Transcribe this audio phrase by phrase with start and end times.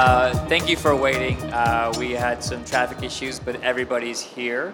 [0.00, 1.36] Uh, thank you for waiting.
[1.52, 4.72] Uh, we had some traffic issues, but everybody's here.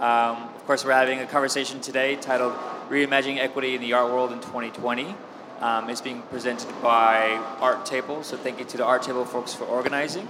[0.00, 2.54] Um, of course, we're having a conversation today titled
[2.88, 5.14] Reimagining Equity in the Art World in 2020.
[5.60, 9.52] Um, it's being presented by Art Table, so thank you to the Art Table folks
[9.52, 10.26] for organizing.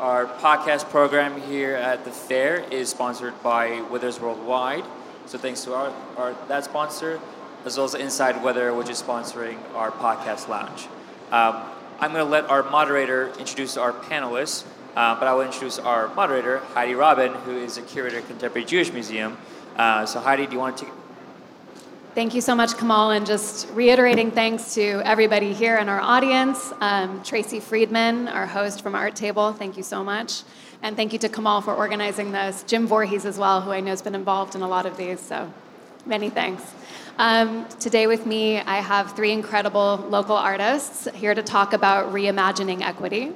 [0.00, 4.84] Our podcast program here at the fair is sponsored by Withers Worldwide,
[5.26, 7.20] so thanks to our, our that sponsor,
[7.66, 10.88] as well as Inside Weather, which is sponsoring our podcast lounge.
[11.30, 11.56] Um,
[12.00, 14.64] I'm going to let our moderator introduce our panelists,
[14.96, 18.66] uh, but I will introduce our moderator, Heidi Rabben, who is a curator at Contemporary
[18.66, 19.36] Jewish Museum.
[19.76, 20.94] Uh, so, Heidi, do you want to take
[22.14, 26.72] Thank you so much, Kamal, and just reiterating thanks to everybody here in our audience.
[26.80, 30.44] Um, Tracy Friedman, our host from Art Table, thank you so much.
[30.80, 32.62] And thank you to Kamal for organizing this.
[32.68, 35.18] Jim Voorhees as well, who I know has been involved in a lot of these,
[35.18, 35.52] so
[36.06, 36.62] many thanks.
[37.16, 42.82] Um, today with me, I have three incredible local artists here to talk about reimagining
[42.82, 43.32] equity.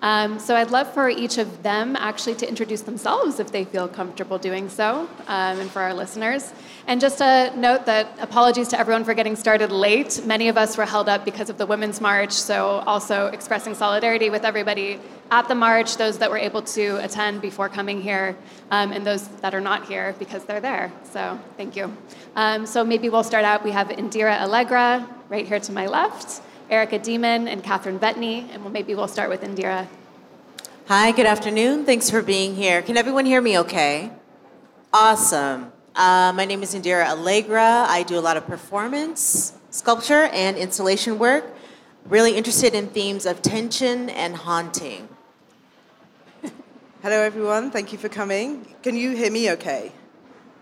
[0.00, 3.86] Um, so I'd love for each of them actually to introduce themselves if they feel
[3.86, 6.54] comfortable doing so, um, and for our listeners.
[6.88, 10.22] And just a note that apologies to everyone for getting started late.
[10.24, 14.30] Many of us were held up because of the Women's March, so also expressing solidarity
[14.30, 14.98] with everybody
[15.30, 18.38] at the march, those that were able to attend before coming here,
[18.70, 20.90] um, and those that are not here because they're there.
[21.12, 21.94] So thank you.
[22.34, 23.62] Um, so maybe we'll start out.
[23.62, 26.40] We have Indira Allegra right here to my left.
[26.70, 29.86] Erica Deeman and Catherine Vetne, and we'll, maybe we'll start with Indira.
[30.86, 31.84] Hi, good afternoon.
[31.84, 32.80] Thanks for being here.
[32.80, 34.10] Can everyone hear me okay?
[34.90, 35.72] Awesome.
[35.98, 37.84] Uh, my name is Indira Allegra.
[37.88, 41.44] I do a lot of performance, sculpture, and installation work.
[42.04, 45.08] Really interested in themes of tension and haunting.
[47.02, 47.72] Hello, everyone.
[47.72, 48.76] Thank you for coming.
[48.84, 49.90] Can you hear me okay?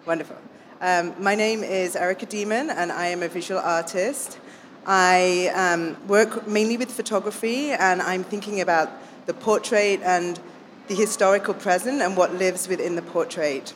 [0.07, 0.39] Wonderful.
[0.81, 4.39] Um, my name is Erica Deeman, and I am a visual artist.
[4.87, 8.89] I um, work mainly with photography, and I'm thinking about
[9.27, 10.41] the portrait and
[10.89, 13.75] the historical present and what lives within the portrait.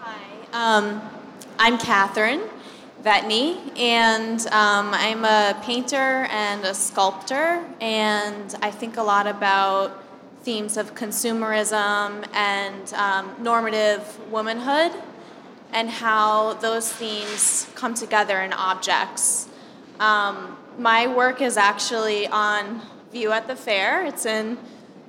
[0.00, 1.02] Hi, um,
[1.58, 2.40] I'm Catherine
[3.02, 10.02] Vetne, and um, I'm a painter and a sculptor, and I think a lot about
[10.44, 14.92] themes of consumerism and um, normative womanhood
[15.74, 19.48] and how those themes come together in objects.
[20.00, 22.80] Um, my work is actually on
[23.12, 24.06] view at the fair.
[24.06, 24.56] It's in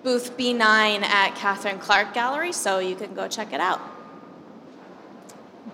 [0.04, 0.60] booth B9
[1.04, 3.97] at Catharine Clark Gallery, so you can go check it out.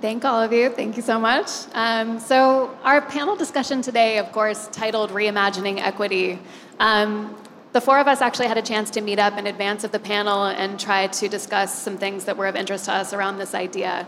[0.01, 0.69] Thank all of you.
[0.69, 1.47] Thank you so much.
[1.73, 6.39] Um, so, our panel discussion today, of course, titled Reimagining Equity.
[6.79, 7.35] Um,
[7.73, 9.99] the four of us actually had a chance to meet up in advance of the
[9.99, 13.53] panel and try to discuss some things that were of interest to us around this
[13.53, 14.07] idea.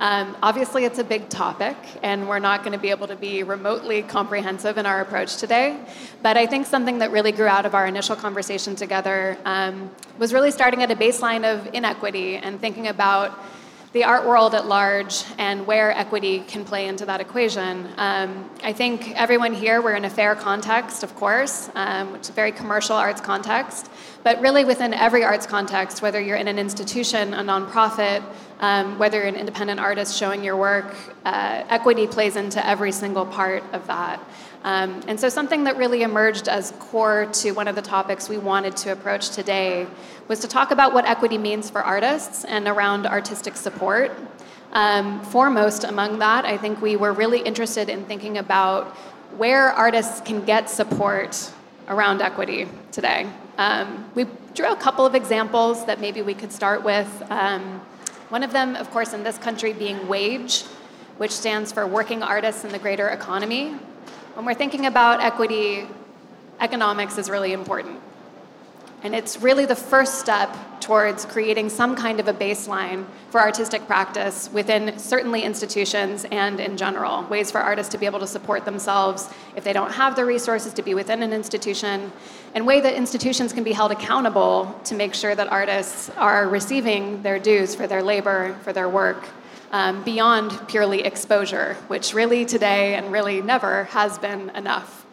[0.00, 3.42] Um, obviously, it's a big topic, and we're not going to be able to be
[3.42, 5.78] remotely comprehensive in our approach today.
[6.22, 10.32] But I think something that really grew out of our initial conversation together um, was
[10.32, 13.38] really starting at a baseline of inequity and thinking about
[13.96, 17.88] the art world at large and where equity can play into that equation.
[17.96, 22.28] Um, I think everyone here, we're in a fair context, of course, um, which is
[22.28, 23.90] a very commercial arts context,
[24.26, 28.24] but really within every arts context, whether you're in an institution, a nonprofit,
[28.58, 33.24] um, whether you're an independent artist showing your work, uh, equity plays into every single
[33.24, 34.18] part of that.
[34.64, 38.36] Um, and so, something that really emerged as core to one of the topics we
[38.36, 39.86] wanted to approach today
[40.26, 44.10] was to talk about what equity means for artists and around artistic support.
[44.72, 48.88] Um, foremost among that, I think we were really interested in thinking about
[49.36, 51.52] where artists can get support
[51.86, 53.30] around equity today.
[53.58, 57.22] Um, we drew a couple of examples that maybe we could start with.
[57.30, 57.80] Um,
[58.28, 60.62] one of them, of course, in this country being WAGE,
[61.16, 63.70] which stands for Working Artists in the Greater Economy.
[64.34, 65.86] When we're thinking about equity,
[66.60, 68.00] economics is really important.
[69.06, 70.50] And it's really the first step
[70.80, 76.76] towards creating some kind of a baseline for artistic practice within certainly institutions and in
[76.76, 80.24] general, ways for artists to be able to support themselves if they don't have the
[80.24, 82.10] resources to be within an institution,
[82.56, 87.22] and way that institutions can be held accountable to make sure that artists are receiving
[87.22, 89.28] their dues for their labor, for their work.
[89.70, 95.05] Um, beyond purely exposure, which really today and really never has been enough.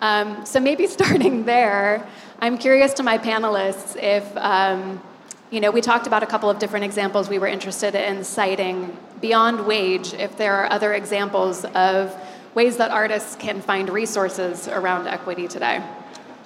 [0.00, 2.06] Um, so maybe starting there,
[2.40, 5.02] I'm curious to my panelists if, um,
[5.50, 8.96] you know, we talked about a couple of different examples we were interested in citing
[9.20, 12.14] beyond wage, if there are other examples of
[12.54, 15.82] ways that artists can find resources around equity today.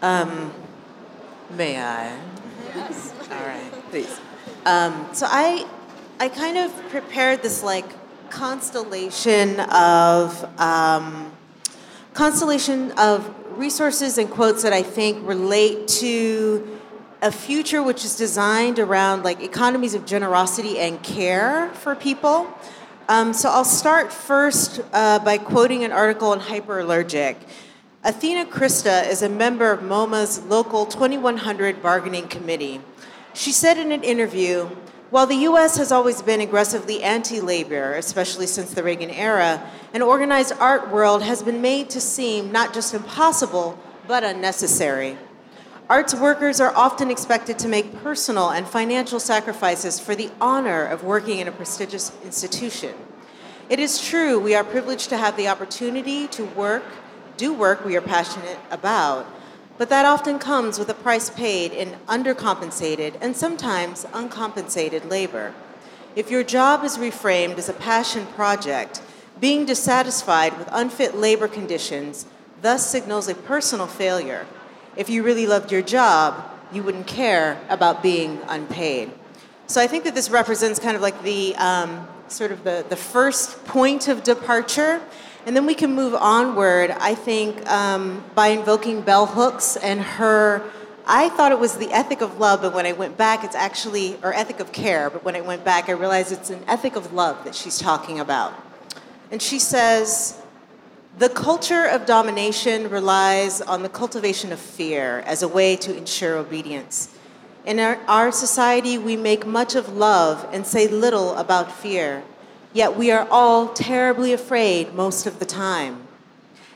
[0.03, 0.53] Um,
[1.50, 2.17] may I?
[2.75, 3.12] Yes.
[3.31, 3.73] All right.
[3.91, 4.20] Please.
[4.67, 5.67] Um, so I,
[6.19, 7.87] I kind of prepared this like
[8.31, 11.32] constellation of um,
[12.14, 16.81] constellation of resources and quotes that I think relate to
[17.21, 22.49] a future which is designed around like economies of generosity and care for people.
[23.09, 27.37] Um, so I'll start first uh, by quoting an article on hyperallergic.
[28.03, 32.81] Athena Christa is a member of MoMA's local 2100 bargaining committee.
[33.35, 34.71] She said in an interview,
[35.11, 39.62] while the US has always been aggressively anti labor, especially since the Reagan era,
[39.93, 45.19] an organized art world has been made to seem not just impossible, but unnecessary.
[45.89, 51.03] Arts workers are often expected to make personal and financial sacrifices for the honor of
[51.03, 52.95] working in a prestigious institution.
[53.69, 56.85] It is true we are privileged to have the opportunity to work,
[57.37, 59.27] do work we are passionate about,
[59.81, 65.55] but that often comes with a price paid in undercompensated and sometimes uncompensated labor.
[66.15, 69.00] If your job is reframed as a passion project,
[69.41, 72.27] being dissatisfied with unfit labor conditions
[72.61, 74.47] thus signals a personal failure
[74.97, 76.44] if you really loved your job,
[76.75, 79.11] you wouldn't care about being unpaid.
[79.67, 82.97] So I think that this represents kind of like the um, sort of the, the
[82.97, 85.00] first point of departure.
[85.47, 90.63] And then we can move onward, I think, um, by invoking bell hooks and her.
[91.07, 94.17] I thought it was the ethic of love, but when I went back, it's actually,
[94.23, 97.13] or ethic of care, but when I went back, I realized it's an ethic of
[97.13, 98.55] love that she's talking about.
[99.31, 100.41] And she says,
[101.19, 106.37] the culture of domination relies on the cultivation of fear as a way to ensure
[106.37, 107.15] obedience.
[107.67, 112.23] In our, our, society, we make much of love and say little about fear,
[112.72, 116.06] yet we are all terribly afraid most of the time.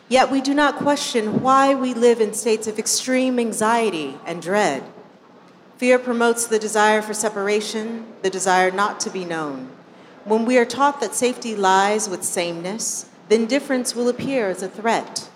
[0.08, 4.82] Yet we do not question why we live in states of extreme anxiety and dread.
[5.78, 9.70] Fear promotes the desire for separation, the desire not to be known.
[10.24, 14.68] When we are taught that safety lies with sameness, then difference will appear as a
[14.68, 15.28] threat.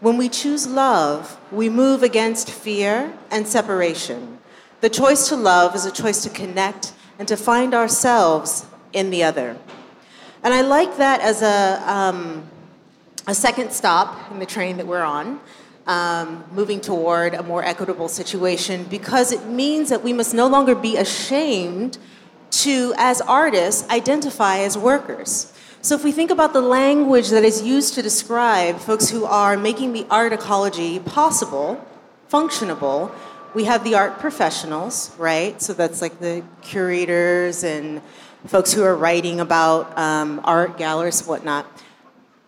[0.00, 4.38] When we choose love, we move against fear and separation.
[4.82, 9.22] The choice to love is a choice to connect and to find ourselves in the
[9.22, 9.56] other.
[10.46, 12.48] And I like that as a, um,
[13.26, 15.40] a second stop in the train that we're on,
[15.88, 20.76] um, moving toward a more equitable situation, because it means that we must no longer
[20.76, 21.98] be ashamed
[22.62, 25.52] to, as artists, identify as workers.
[25.82, 29.56] So, if we think about the language that is used to describe folks who are
[29.56, 31.84] making the art ecology possible,
[32.30, 33.10] functionable,
[33.52, 35.60] we have the art professionals, right?
[35.60, 38.00] So, that's like the curators and
[38.46, 41.66] folks who are writing about um, art, galleries, whatnot.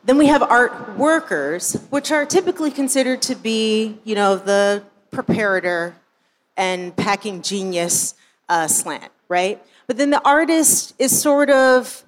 [0.04, 5.94] Then we have art workers, which are typically considered to be, you know, the preparator
[6.56, 8.14] and packing genius
[8.48, 9.62] uh, slant, right?
[9.86, 12.04] But then the artist is sort of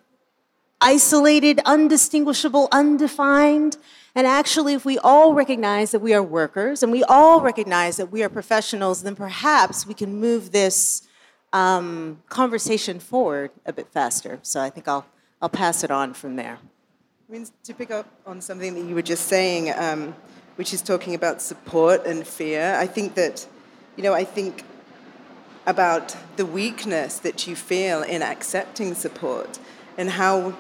[0.81, 3.77] isolated, undistinguishable, undefined.
[4.15, 8.11] And actually, if we all recognize that we are workers and we all recognize that
[8.11, 11.07] we are professionals, then perhaps we can move this
[11.53, 14.39] um, conversation forward a bit faster.
[14.43, 15.07] So I think I'll,
[15.41, 16.59] I'll pass it on from there.
[17.29, 20.15] I mean, to pick up on something that you were just saying, um,
[20.57, 23.47] which is talking about support and fear, I think that,
[23.97, 24.65] you know, I think
[25.67, 29.59] about the weakness that you feel in accepting support
[29.97, 30.55] and how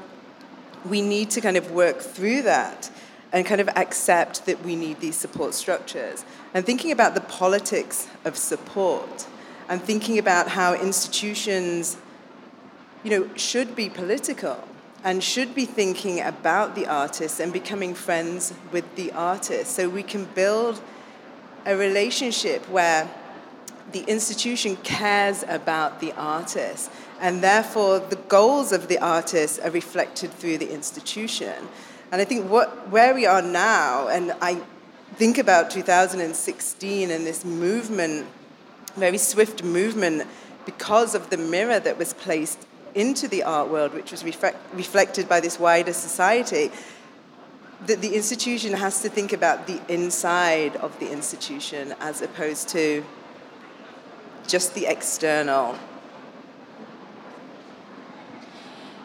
[0.88, 2.90] we need to kind of work through that
[3.32, 6.24] and kind of accept that we need these support structures.
[6.52, 9.26] And thinking about the politics of support
[9.70, 11.96] and thinking about how institutions,
[13.04, 14.58] you know, should be political
[15.04, 20.02] and should be thinking about the artists and becoming friends with the artists so we
[20.02, 20.82] can build
[21.64, 23.08] a relationship where
[23.92, 30.32] the institution cares about the artist and therefore the goals of the artist are reflected
[30.32, 31.68] through the institution.
[32.10, 34.60] And I think what, where we are now, and I
[35.14, 38.26] think about 2016 and this movement,
[38.96, 40.26] very swift movement,
[40.66, 45.28] because of the mirror that was placed into the art world, which was reflect, reflected
[45.28, 46.70] by this wider society,
[47.86, 53.04] that the institution has to think about the inside of the institution as opposed to
[54.46, 55.78] just the external.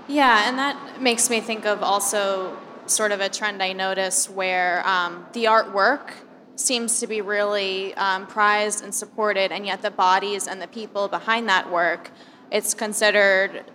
[0.07, 4.87] Yeah, and that makes me think of also sort of a trend I notice where
[4.87, 6.11] um, the artwork
[6.55, 11.07] seems to be really um, prized and supported, and yet the bodies and the people
[11.07, 12.11] behind that work,
[12.51, 13.65] it's considered,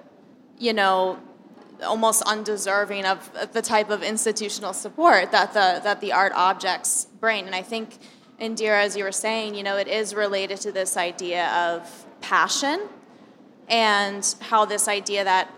[0.59, 1.19] you know,
[1.83, 7.47] almost undeserving of the type of institutional support that the that the art objects bring.
[7.47, 7.99] And I think,
[8.41, 12.89] Indira, as you were saying, you know, it is related to this idea of passion
[13.69, 15.49] and how this idea that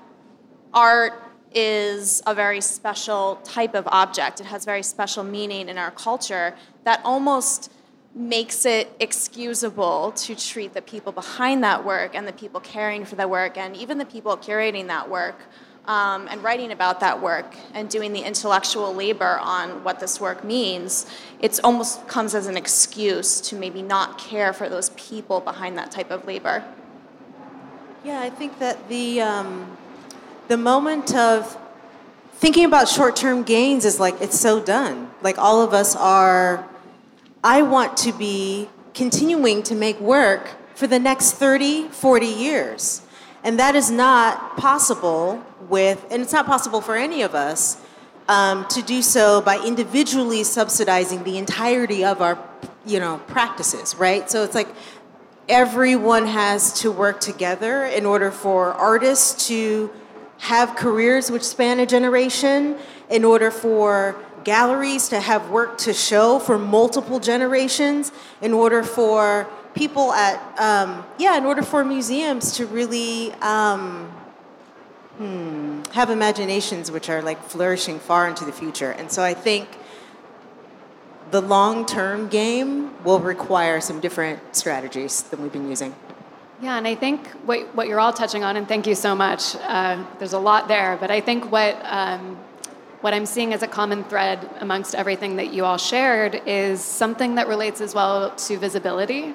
[0.72, 1.21] art
[1.54, 4.40] is a very special type of object.
[4.40, 6.54] It has very special meaning in our culture
[6.84, 7.70] that almost
[8.14, 13.16] makes it excusable to treat the people behind that work and the people caring for
[13.16, 15.36] the work and even the people curating that work
[15.86, 20.44] um, and writing about that work and doing the intellectual labor on what this work
[20.44, 21.06] means,
[21.40, 25.90] it almost comes as an excuse to maybe not care for those people behind that
[25.90, 26.64] type of labor.
[28.04, 29.76] Yeah, I think that the um,
[30.52, 31.56] the moment of
[32.34, 35.10] thinking about short-term gains is like it's so done.
[35.22, 36.68] Like all of us are.
[37.42, 43.00] I want to be continuing to make work for the next 30, 40 years.
[43.42, 47.80] And that is not possible with, and it's not possible for any of us
[48.28, 52.38] um, to do so by individually subsidizing the entirety of our,
[52.84, 54.30] you know, practices, right?
[54.30, 54.68] So it's like
[55.48, 59.90] everyone has to work together in order for artists to
[60.42, 62.76] have careers which span a generation,
[63.08, 69.48] in order for galleries to have work to show for multiple generations, in order for
[69.72, 74.10] people at, um, yeah, in order for museums to really um,
[75.16, 78.90] hmm, have imaginations which are like flourishing far into the future.
[78.90, 79.68] And so I think
[81.30, 85.94] the long term game will require some different strategies than we've been using.
[86.62, 89.56] Yeah, and I think what, what you're all touching on, and thank you so much,
[89.56, 92.38] uh, there's a lot there, but I think what, um,
[93.00, 97.34] what I'm seeing as a common thread amongst everything that you all shared is something
[97.34, 99.34] that relates as well to visibility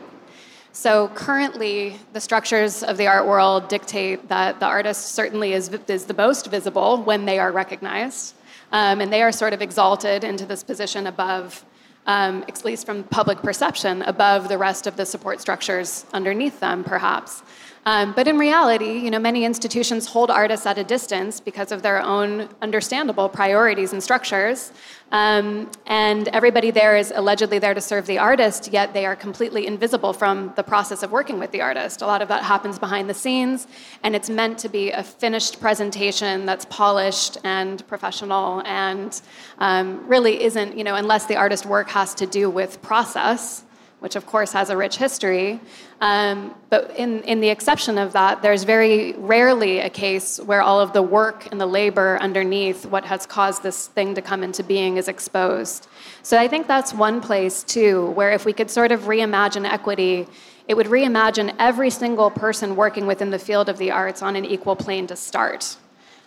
[0.78, 6.06] so currently, the structures of the art world dictate that the artist certainly is, is
[6.06, 8.36] the most visible when they are recognized.
[8.72, 11.66] Um, and they are sort of exalted into this position above,
[12.08, 16.84] um, at least from public perception, above the rest of the support structures underneath them,
[16.84, 17.44] perhaps.
[17.88, 21.84] Um, but in reality, you know, many institutions hold artists at a distance because of
[21.84, 24.74] their own understandable priorities and structures.
[25.13, 29.65] Um, and everybody there is allegedly there to serve the artist, yet they are completely
[29.65, 32.01] invisible from the process of working with the artist.
[32.01, 33.67] A lot of that happens behind the scenes,
[34.03, 39.22] and it's meant to be a finished presentation that's polished and professional and
[39.60, 43.63] um, really isn't, you know, unless the artist work has to do with process
[44.00, 45.60] which of course has a rich history.
[46.01, 50.80] Um, but in, in the exception of that, there's very rarely a case where all
[50.80, 54.63] of the work and the labor underneath what has caused this thing to come into
[54.63, 55.88] being is exposed.
[56.22, 60.27] So I think that's one place, too, where if we could sort of reimagine equity,
[60.68, 64.46] it would reimagine every single person working within the field of the arts on an
[64.46, 65.77] equal plane to start.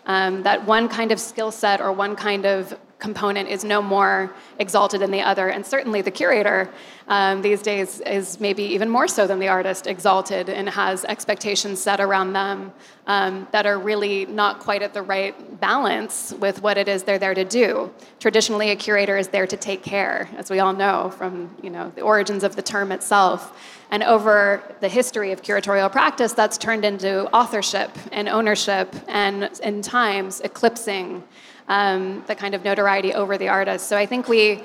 [0.06, 4.32] Um, that one kind of skill set or one kind of component is no more
[4.58, 5.48] exalted than the other.
[5.48, 6.70] And certainly the curator
[7.08, 11.82] um, these days is maybe even more so than the artist exalted and has expectations
[11.82, 12.72] set around them
[13.06, 17.18] um, that are really not quite at the right balance with what it is they're
[17.18, 17.92] there to do.
[18.20, 21.90] Traditionally, a curator is there to take care, as we all know from you know
[21.96, 23.58] the origins of the term itself.
[23.90, 29.82] And over the history of curatorial practice, that's turned into authorship and ownership, and in
[29.82, 31.24] times eclipsing
[31.70, 33.86] um, the kind of notoriety over the artist.
[33.86, 34.60] So I think we,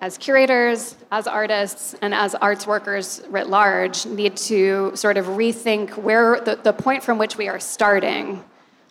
[0.00, 5.96] as curators, as artists, and as arts workers writ large, need to sort of rethink
[5.98, 8.42] where the, the point from which we are starting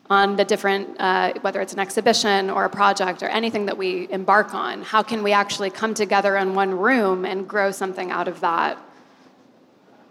[0.10, 4.12] on the different, uh, whether it's an exhibition or a project or anything that we
[4.12, 4.82] embark on.
[4.82, 8.78] How can we actually come together in one room and grow something out of that?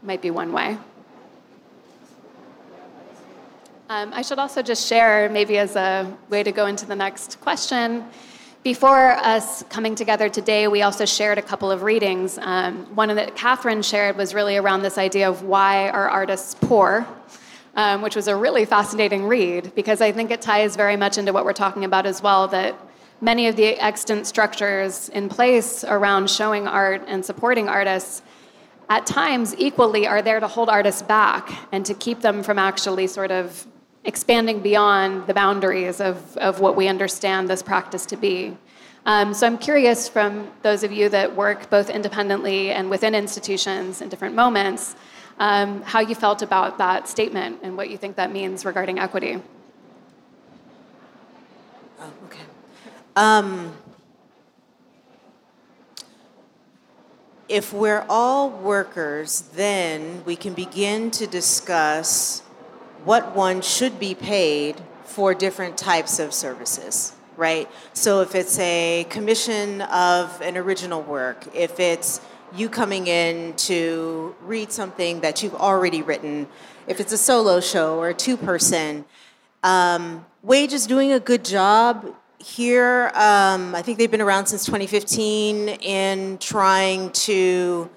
[0.03, 0.79] Might be one way.
[3.89, 7.41] Um, I should also just share, maybe as a way to go into the next
[7.41, 8.05] question.
[8.65, 12.37] Before us coming together today, we also shared a couple of readings.
[12.43, 17.07] Um, one that Catherine shared was really around this idea of why are artists poor,
[17.77, 21.33] um, which was a really fascinating read because I think it ties very much into
[21.33, 22.49] what we're talking about as well.
[22.49, 22.75] That
[23.21, 28.23] many of the extant structures in place around showing art and supporting artists
[28.89, 33.07] at times equally are there to hold artists back and to keep them from actually
[33.07, 33.65] sort of
[34.07, 38.57] expanding beyond the boundaries of, of what we understand this practice to be.
[39.05, 44.01] Um, so I'm curious from those of you that work both independently and within institutions
[44.01, 44.97] in different moments,
[45.39, 49.41] um, how you felt about that statement and what you think that means regarding equity.
[52.01, 52.43] Oh, okay.
[53.17, 53.73] Um,
[57.49, 62.43] if we're all workers, then we can begin to discuss
[63.07, 67.71] what one should be paid for different types of services, right?
[67.93, 72.21] So if it's a commission of an original work, if it's
[72.55, 76.49] you coming in to read something that you've already written,
[76.89, 79.05] if it's a solo show or a two person,
[79.63, 83.11] Um, Wage is doing a good job here.
[83.15, 87.91] Um, I think they've been around since 2015 in trying to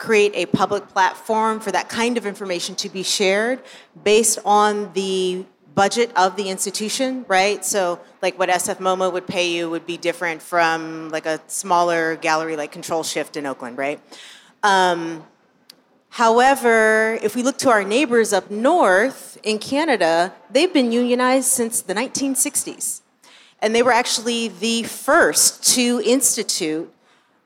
[0.00, 3.60] create a public platform for that kind of information to be shared
[4.02, 7.62] based on the budget of the institution, right?
[7.64, 12.16] So, like what SF MoMA would pay you would be different from like a smaller
[12.16, 14.00] gallery like Control Shift in Oakland, right?
[14.62, 15.22] Um,
[16.08, 21.82] however, if we look to our neighbors up north in Canada, they've been unionized since
[21.82, 23.02] the 1960s.
[23.62, 26.90] And they were actually the first to institute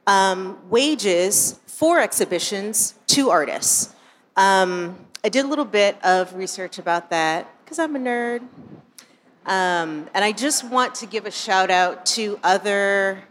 [0.06, 3.92] um, wages for exhibitions two artists.
[4.36, 8.42] Um, I did a little bit of research about that because I'm a nerd.
[9.44, 13.24] Um, and I just want to give a shout out to other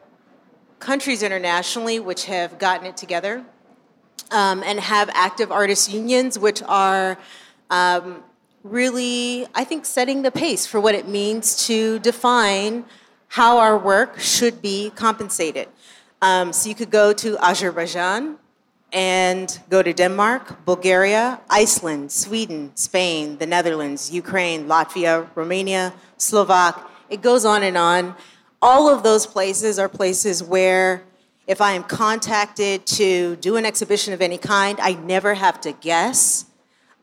[0.80, 3.46] countries internationally which have gotten it together
[4.30, 7.18] um, and have active artist unions, which are
[7.70, 8.24] um,
[8.64, 12.84] really, I think, setting the pace for what it means to define
[13.30, 15.70] how our work should be compensated.
[16.24, 18.38] Um, so you could go to Azerbaijan
[18.94, 26.90] and go to Denmark, Bulgaria, Iceland, Sweden, Spain, the Netherlands, Ukraine, Latvia, Romania, Slovak.
[27.10, 28.16] It goes on and on.
[28.62, 31.04] All of those places are places where
[31.46, 35.74] if I am contacted to do an exhibition of any kind, I never have to
[35.74, 36.46] guess.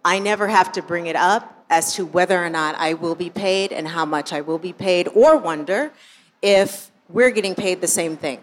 [0.02, 3.28] I never have to bring it up as to whether or not I will be
[3.28, 5.92] paid and how much I will be paid, or wonder
[6.40, 8.40] if we're getting paid the same thing.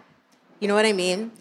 [0.59, 1.31] You know what I mean?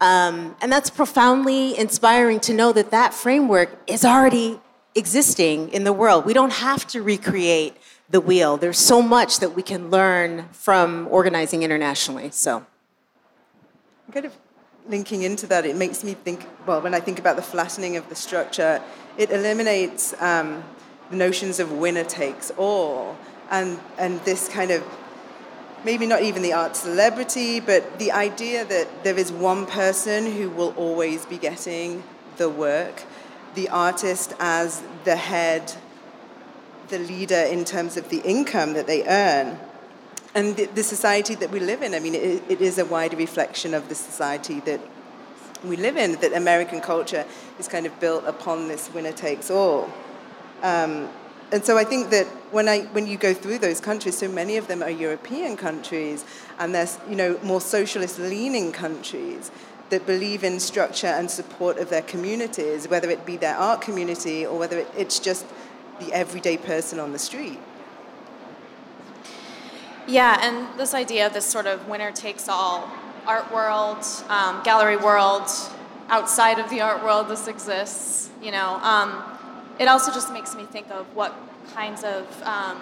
[0.00, 4.60] Um, and that's profoundly inspiring to know that that framework is already
[4.94, 6.24] existing in the world.
[6.24, 7.76] We don't have to recreate
[8.10, 8.56] the wheel.
[8.56, 12.30] There's so much that we can learn from organizing internationally.
[12.30, 12.66] So,
[14.12, 14.36] kind of
[14.88, 16.46] linking into that, it makes me think.
[16.66, 18.82] Well, when I think about the flattening of the structure,
[19.16, 20.62] it eliminates um,
[21.10, 23.16] the notions of winner takes all,
[23.50, 24.82] and and this kind of
[25.84, 30.50] maybe not even the art celebrity, but the idea that there is one person who
[30.50, 32.02] will always be getting
[32.36, 33.04] the work,
[33.54, 35.74] the artist as the head,
[36.88, 39.58] the leader in terms of the income that they earn.
[40.34, 43.16] And the, the society that we live in, I mean, it, it is a wider
[43.16, 44.80] reflection of the society that
[45.64, 47.24] we live in, that American culture
[47.58, 49.92] is kind of built upon this winner takes all.
[50.62, 51.08] Um,
[51.54, 54.56] and so I think that when I when you go through those countries, so many
[54.56, 56.24] of them are European countries,
[56.58, 59.52] and they're you know more socialist leaning countries
[59.90, 64.44] that believe in structure and support of their communities, whether it be their art community
[64.44, 65.46] or whether it, it's just
[66.00, 67.60] the everyday person on the street.
[70.08, 72.90] Yeah, and this idea of this sort of winner takes all
[73.28, 75.48] art world, um, gallery world,
[76.08, 78.28] outside of the art world, this exists.
[78.42, 79.33] You know, um,
[79.78, 81.34] it also just makes me think of what
[81.74, 82.80] kinds of um,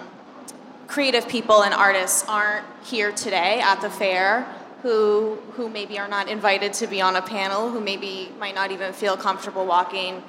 [0.87, 4.43] creative people and artists aren't here today at the fair
[4.83, 8.71] who who maybe are not invited to be on a panel who maybe might not
[8.71, 10.21] even feel comfortable walking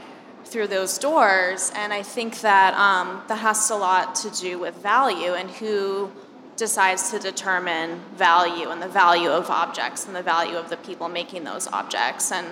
[0.45, 1.73] through those doors.
[1.75, 6.11] And i think that um, that has a lot to do with value and who
[6.57, 11.09] decides to determine value and the value of objects and the value of the people
[11.09, 12.31] making those objects.
[12.31, 12.47] And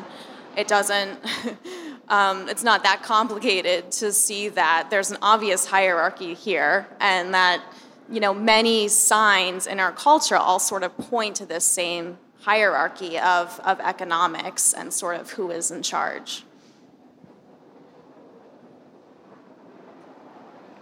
[0.56, 1.18] it doesn't
[2.12, 7.62] um, it's not that complicated to see that there's an obvious hierarchy here and that
[8.10, 13.18] you know many signs in our culture all sort of point to this same hierarchy
[13.18, 16.44] of, of economics and sort of who is in charge.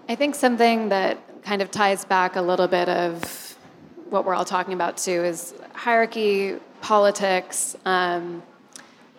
[0.08, 3.56] I think something that kind of ties back a little bit of
[4.08, 8.42] what we're all talking about too is hierarchy, politics, um,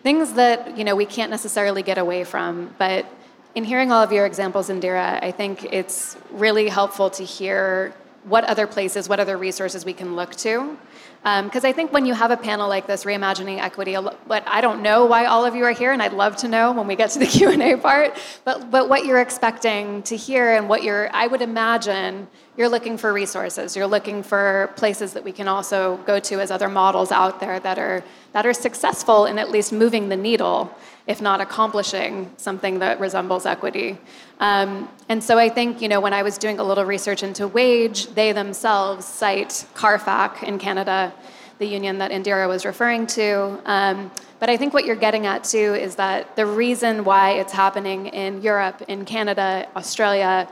[0.02, 3.06] things that you know we can't necessarily get away from but
[3.54, 8.44] in hearing all of your examples indira i think it's really helpful to hear what
[8.44, 10.76] other places what other resources we can look to
[11.22, 14.60] because um, i think when you have a panel like this reimagining equity but i
[14.60, 16.96] don't know why all of you are here and i'd love to know when we
[16.96, 18.16] get to the q&a part.
[18.44, 22.98] But, but what you're expecting to hear and what you're i would imagine you're looking
[22.98, 23.74] for resources.
[23.76, 27.58] You're looking for places that we can also go to as other models out there
[27.60, 30.74] that are that are successful in at least moving the needle
[31.06, 33.98] if not accomplishing something that resembles equity
[34.42, 37.48] um, and so i think you know when i was doing a little research into
[37.48, 41.12] wage they themselves cite carfac in canada
[41.58, 43.26] the union that indira was referring to.
[43.64, 47.52] Um, but i think what you're getting at too is that the reason why it's
[47.52, 50.48] happening in europe in canada australia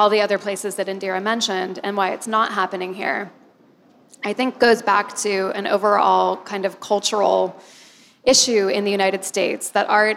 [0.00, 3.30] all the other places that Indira mentioned and why it's not happening here,
[4.24, 7.54] I think goes back to an overall kind of cultural
[8.24, 10.16] issue in the United States that art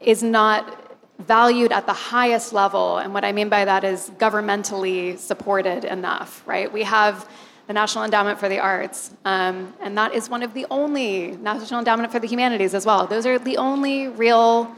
[0.00, 0.79] is not
[1.26, 2.98] valued at the highest level.
[2.98, 6.72] And what I mean by that is governmentally supported enough, right?
[6.72, 7.28] We have
[7.66, 11.78] the National Endowment for the Arts, um, and that is one of the only, National
[11.78, 13.06] Endowment for the Humanities as well.
[13.06, 14.74] Those are the only real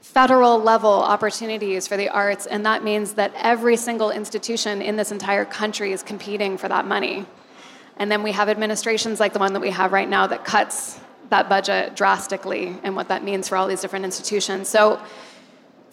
[0.00, 5.12] federal level opportunities for the arts, and that means that every single institution in this
[5.12, 7.26] entire country is competing for that money.
[7.98, 10.98] And then we have administrations like the one that we have right now that cuts
[11.30, 14.68] that budget drastically and what that means for all these different institutions.
[14.68, 15.00] So,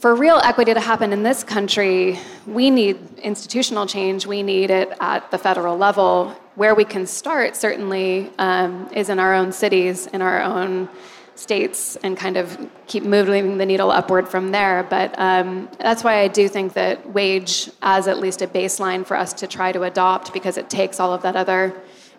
[0.04, 4.28] for real equity to happen in this country, we need institutional change.
[4.28, 6.36] We need it at the federal level.
[6.56, 10.90] Where we can start, certainly, um, is in our own cities, in our own
[11.36, 14.84] states, and kind of keep moving the needle upward from there.
[14.84, 19.16] But um, that's why I do think that wage, as at least a baseline for
[19.16, 21.74] us to try to adopt, because it takes all of that other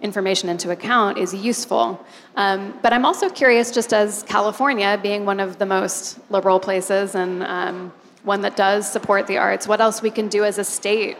[0.05, 2.05] information into account is useful.
[2.37, 7.15] Um, but I'm also curious, just as California being one of the most liberal places
[7.15, 10.65] and um, one that does support the arts, what else we can do as a
[10.65, 11.17] state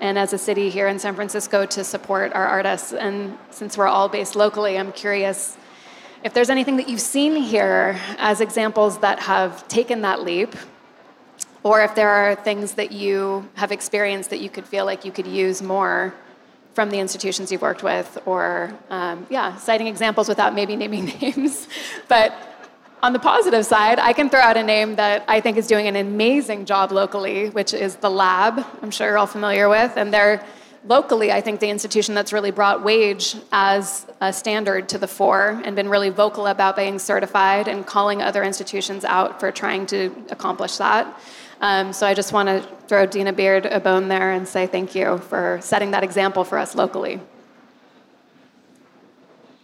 [0.00, 2.92] and as a city here in San Francisco to support our artists.
[2.92, 5.56] And since we're all based locally, I'm curious
[6.22, 10.54] if there's anything that you've seen here as examples that have taken that leap.
[11.62, 15.12] Or if there are things that you have experienced that you could feel like you
[15.12, 16.14] could use more
[16.80, 21.68] from the institutions you've worked with, or um, yeah, citing examples without maybe naming names.
[22.08, 22.32] but
[23.02, 25.88] on the positive side, I can throw out a name that I think is doing
[25.88, 28.64] an amazing job locally, which is the Lab.
[28.80, 30.42] I'm sure you're all familiar with, and they're
[30.86, 35.60] locally, I think, the institution that's really brought wage as a standard to the fore
[35.62, 40.10] and been really vocal about being certified and calling other institutions out for trying to
[40.30, 41.20] accomplish that.
[41.60, 44.94] Um, so I just want to throw Dena Beard a bone there and say thank
[44.94, 47.20] you for setting that example for us locally.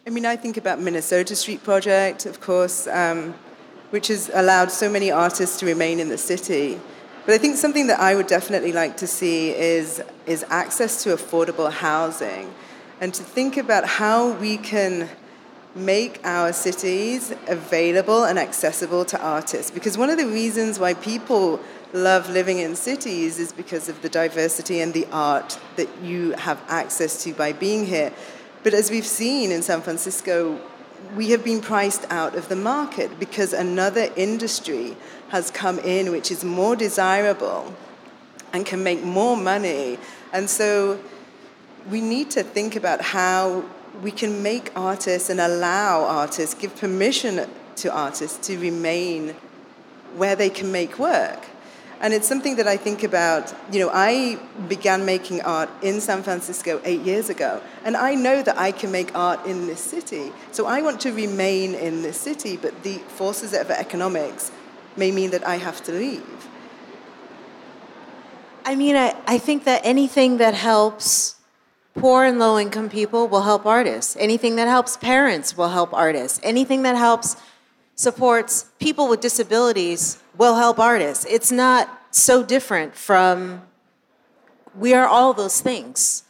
[0.06, 3.35] I mean, I think about Minnesota Street Project, of course, um,
[3.90, 6.78] which has allowed so many artists to remain in the city.
[7.24, 11.14] But I think something that I would definitely like to see is, is access to
[11.14, 12.54] affordable housing
[13.00, 15.09] and to think about how we can
[15.76, 19.70] make our cities available and accessible to artists.
[19.70, 21.60] Because one of the reasons why people
[21.92, 26.60] love living in cities is because of the diversity and the art that you have
[26.68, 28.12] access to by being here.
[28.62, 30.60] But as we've seen in San Francisco,
[31.14, 34.96] we have been priced out of the market because another industry
[35.28, 37.74] has come in which is more desirable
[38.52, 39.98] and can make more money.
[40.32, 40.98] And so
[41.90, 43.64] we need to think about how
[44.02, 49.35] we can make artists and allow artists, give permission to artists to remain
[50.16, 51.46] where they can make work.
[51.98, 53.54] And it's something that I think about.
[53.72, 58.42] You know, I began making art in San Francisco eight years ago, and I know
[58.42, 60.30] that I can make art in this city.
[60.52, 64.52] So I want to remain in this city, but the forces of economics
[64.96, 66.48] may mean that I have to leave.
[68.66, 71.36] I mean, I, I think that anything that helps
[71.96, 74.16] poor and low income people will help artists.
[74.18, 76.38] Anything that helps parents will help artists.
[76.42, 77.37] Anything that helps
[77.94, 81.24] supports people with disabilities will help artists.
[81.28, 83.62] It's not so different from
[84.78, 86.24] we are all those things.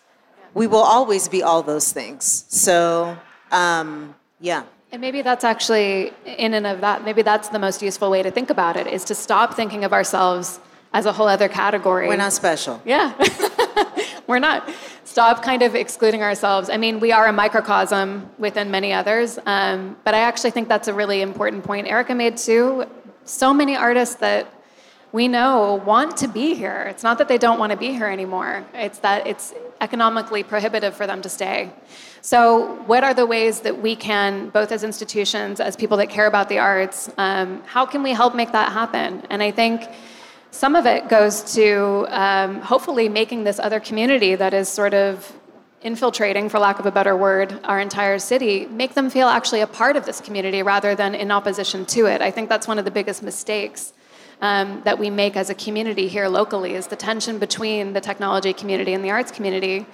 [0.55, 2.47] We will always be all those things.
[2.49, 3.19] So,
[3.51, 4.63] um, yeah.
[4.93, 8.31] And maybe that's actually, in and of that, maybe that's the most useful way to
[8.31, 10.61] think about it is to stop thinking of ourselves
[10.93, 12.09] as a whole other category.
[12.09, 12.81] We're not special.
[12.85, 13.13] Yeah.
[14.27, 14.69] We're not.
[15.17, 16.69] Stop kind of excluding ourselves.
[16.69, 20.89] I mean, we are a microcosm within many others, um, but I actually think that's
[20.89, 22.85] a really important point Erica made too.
[23.25, 24.53] So many artists that
[25.13, 26.85] we know want to be here.
[26.91, 30.95] It's not that they don't want to be here anymore, it's that it's economically prohibitive
[30.95, 31.71] for them to stay.
[32.21, 36.27] So, what are the ways that we can, both as institutions, as people that care
[36.27, 39.23] about the arts, um, how can we help make that happen?
[39.31, 39.89] And I think
[40.57, 45.31] some of it goes to um, hopefully making this other community that is sort of
[45.83, 49.67] infiltrating, for lack of a better word, our entire city, make them feel actually a
[49.67, 52.23] part of this community rather than in opposition to it.
[52.23, 53.93] I think that's one of the biggest mistakes
[54.41, 58.55] um, that we make as a community here locally is the tension between the technology
[58.55, 59.85] community and the arts community.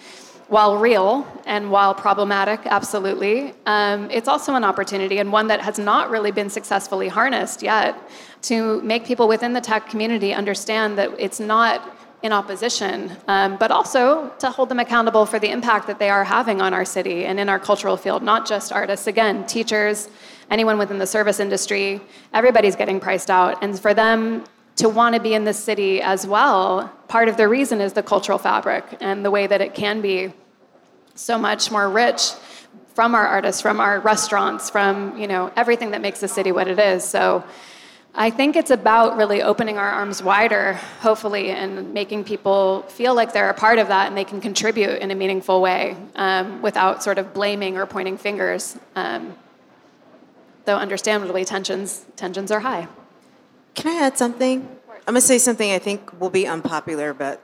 [0.46, 5.78] While real and while problematic, absolutely, um, it's also an opportunity and one that has
[5.78, 7.96] not really been successfully harnessed yet
[8.42, 13.70] to make people within the tech community understand that it's not in opposition, um, but
[13.70, 17.24] also to hold them accountable for the impact that they are having on our city
[17.24, 20.08] and in our cultural field, not just artists, again, teachers,
[20.50, 22.00] anyone within the service industry,
[22.32, 23.58] everybody's getting priced out.
[23.62, 24.44] And for them
[24.76, 28.02] to want to be in this city as well, part of the reason is the
[28.02, 30.32] cultural fabric and the way that it can be
[31.14, 32.32] so much more rich
[32.94, 36.68] from our artists, from our restaurants, from you know everything that makes the city what
[36.68, 37.04] it is.
[37.04, 37.44] So
[38.14, 43.32] I think it's about really opening our arms wider, hopefully, and making people feel like
[43.32, 47.02] they're a part of that and they can contribute in a meaningful way um, without
[47.02, 48.76] sort of blaming or pointing fingers.
[48.94, 49.34] Um,
[50.66, 52.86] though, understandably, tensions tensions are high.
[53.74, 54.68] Can I add something?
[55.06, 57.40] I'm going to say something I think will be unpopular, but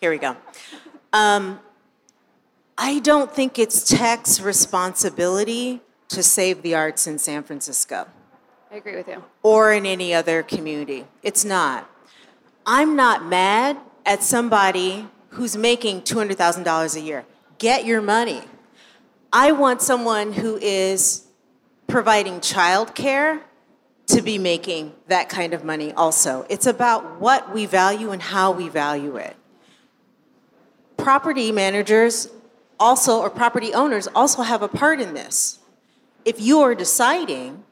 [0.00, 0.36] here we go.
[1.12, 1.58] Um,
[2.78, 8.06] I don't think it's tech's responsibility to save the arts in San Francisco.
[8.72, 9.22] I agree with you.
[9.42, 11.04] Or in any other community.
[11.22, 11.90] It's not.
[12.64, 17.26] I'm not mad at somebody who's making $200,000 a year.
[17.58, 18.40] Get your money.
[19.30, 21.26] I want someone who is
[21.86, 23.42] providing childcare
[24.06, 26.46] to be making that kind of money also.
[26.48, 29.36] It's about what we value and how we value it.
[30.96, 32.28] Property managers
[32.80, 35.58] also, or property owners, also have a part in this.
[36.24, 37.64] If you are deciding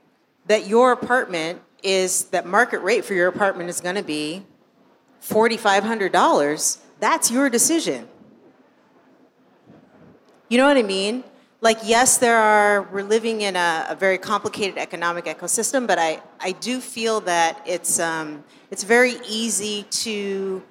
[0.51, 4.45] that your apartment is, that market rate for your apartment is gonna be
[5.23, 8.09] $4,500, that's your decision.
[10.49, 11.23] You know what I mean?
[11.61, 16.21] Like, yes, there are, we're living in a, a very complicated economic ecosystem, but I,
[16.41, 20.65] I do feel that it's, um, it's very easy to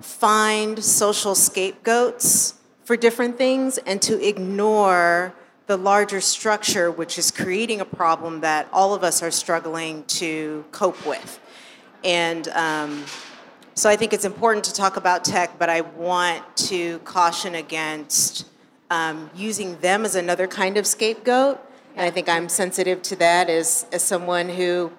[0.00, 5.32] find social scapegoats for different things and to ignore
[5.72, 10.62] the larger structure, which is creating a problem that all of us are struggling to
[10.70, 11.40] cope with.
[12.04, 13.06] And um,
[13.72, 18.44] so I think it's important to talk about tech, but I want to caution against
[18.90, 21.58] um, using them as another kind of scapegoat.
[21.96, 24.92] And I think I'm sensitive to that as, as someone who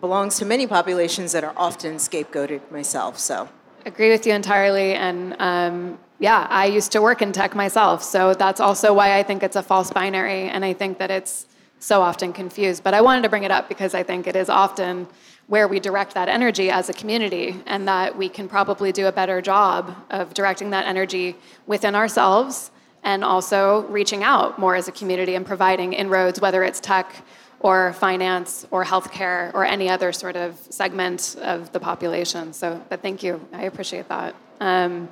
[0.00, 3.16] belongs to many populations that are often scapegoated myself.
[3.16, 3.48] So
[3.84, 4.94] agree with you entirely.
[4.94, 8.02] And um, yeah, I used to work in tech myself.
[8.02, 10.48] So that's also why I think it's a false binary.
[10.48, 11.46] And I think that it's
[11.78, 12.82] so often confused.
[12.82, 15.06] But I wanted to bring it up because I think it is often
[15.48, 19.12] where we direct that energy as a community, and that we can probably do a
[19.12, 22.72] better job of directing that energy within ourselves
[23.04, 27.24] and also reaching out more as a community and providing inroads, whether it's tech
[27.60, 32.52] or finance or healthcare or any other sort of segment of the population.
[32.52, 33.40] So, but thank you.
[33.52, 34.34] I appreciate that.
[34.58, 35.08] Um,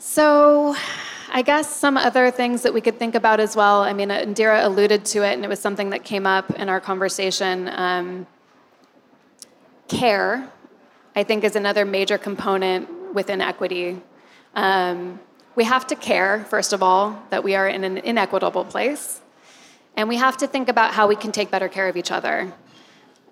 [0.00, 0.74] so,
[1.32, 3.82] I guess some other things that we could think about as well.
[3.82, 6.80] I mean, Indira alluded to it, and it was something that came up in our
[6.80, 7.70] conversation.
[7.72, 8.26] Um,
[9.86, 10.50] care,
[11.14, 14.00] I think, is another major component within equity.
[14.54, 15.20] Um,
[15.54, 19.20] we have to care, first of all, that we are in an inequitable place.
[19.96, 22.52] And we have to think about how we can take better care of each other.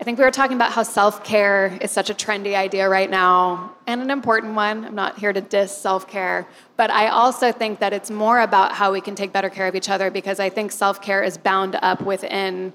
[0.01, 3.11] I think we were talking about how self care is such a trendy idea right
[3.11, 4.85] now and an important one.
[4.85, 8.73] I'm not here to diss self care, but I also think that it's more about
[8.73, 11.37] how we can take better care of each other because I think self care is
[11.37, 12.73] bound up within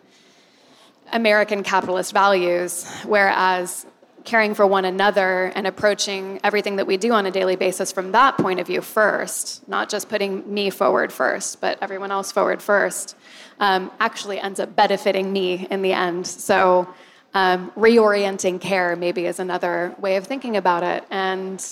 [1.13, 3.85] American capitalist values, whereas
[4.25, 8.11] caring for one another and approaching everything that we do on a daily basis from
[8.11, 12.61] that point of view first, not just putting me forward first, but everyone else forward
[12.61, 13.15] first,
[13.59, 16.27] um, actually ends up benefiting me in the end.
[16.27, 16.87] So,
[17.33, 21.03] um, reorienting care maybe is another way of thinking about it.
[21.09, 21.65] And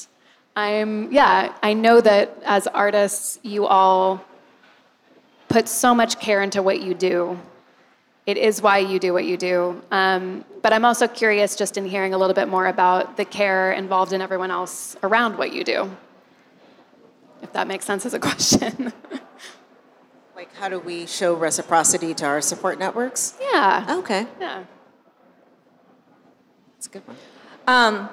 [0.56, 4.24] I'm, yeah, I know that as artists, you all
[5.50, 7.40] put so much care into what you do
[8.26, 9.82] it is why you do what you do.
[9.92, 13.72] Um, but I'm also curious just in hearing a little bit more about the care
[13.72, 15.90] involved in everyone else around what you do.
[17.42, 18.94] If that makes sense as a question.
[20.36, 23.36] like, how do we show reciprocity to our support networks?
[23.42, 23.98] Yeah.
[24.00, 24.28] Okay.
[24.40, 24.64] Yeah.
[26.92, 27.18] Good one.
[27.68, 28.10] Um,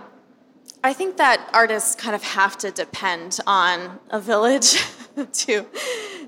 [0.84, 4.76] I think that artists kind of have to depend on a village
[5.32, 5.66] to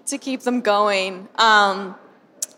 [0.07, 1.29] to keep them going.
[1.37, 1.95] Um,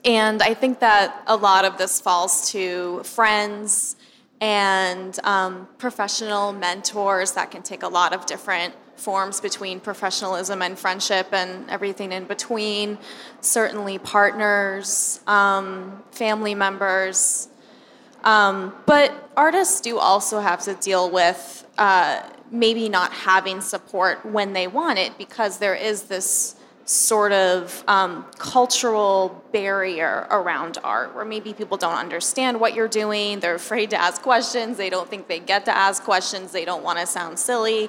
[0.05, 3.97] and I think that a lot of this falls to friends
[4.41, 10.79] and um, professional mentors that can take a lot of different forms between professionalism and
[10.79, 12.99] friendship and everything in between.
[13.41, 17.49] Certainly, partners, um, family members.
[18.25, 24.53] Um, but artists do also have to deal with uh, maybe not having support when
[24.53, 31.25] they want it because there is this sort of um, cultural barrier around art where
[31.25, 33.41] maybe people don't understand what you're doing.
[33.41, 34.77] They're afraid to ask questions.
[34.77, 36.53] They don't think they get to ask questions.
[36.53, 37.89] They don't want to sound silly.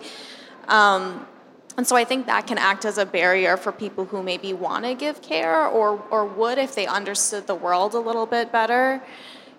[0.68, 1.28] Um,
[1.76, 4.86] and so i think that can act as a barrier for people who maybe want
[4.86, 9.02] to give care or, or would if they understood the world a little bit better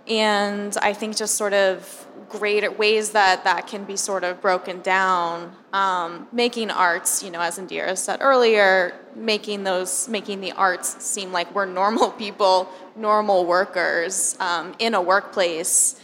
[0.08, 4.80] and i think just sort of greater ways that that can be sort of broken
[4.80, 11.02] down um, making arts you know as indira said earlier making those making the arts
[11.04, 16.00] seem like we're normal people normal workers um, in a workplace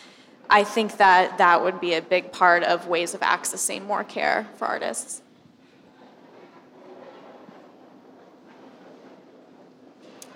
[0.53, 4.49] I think that that would be a big part of ways of accessing more care
[4.57, 5.23] for artists.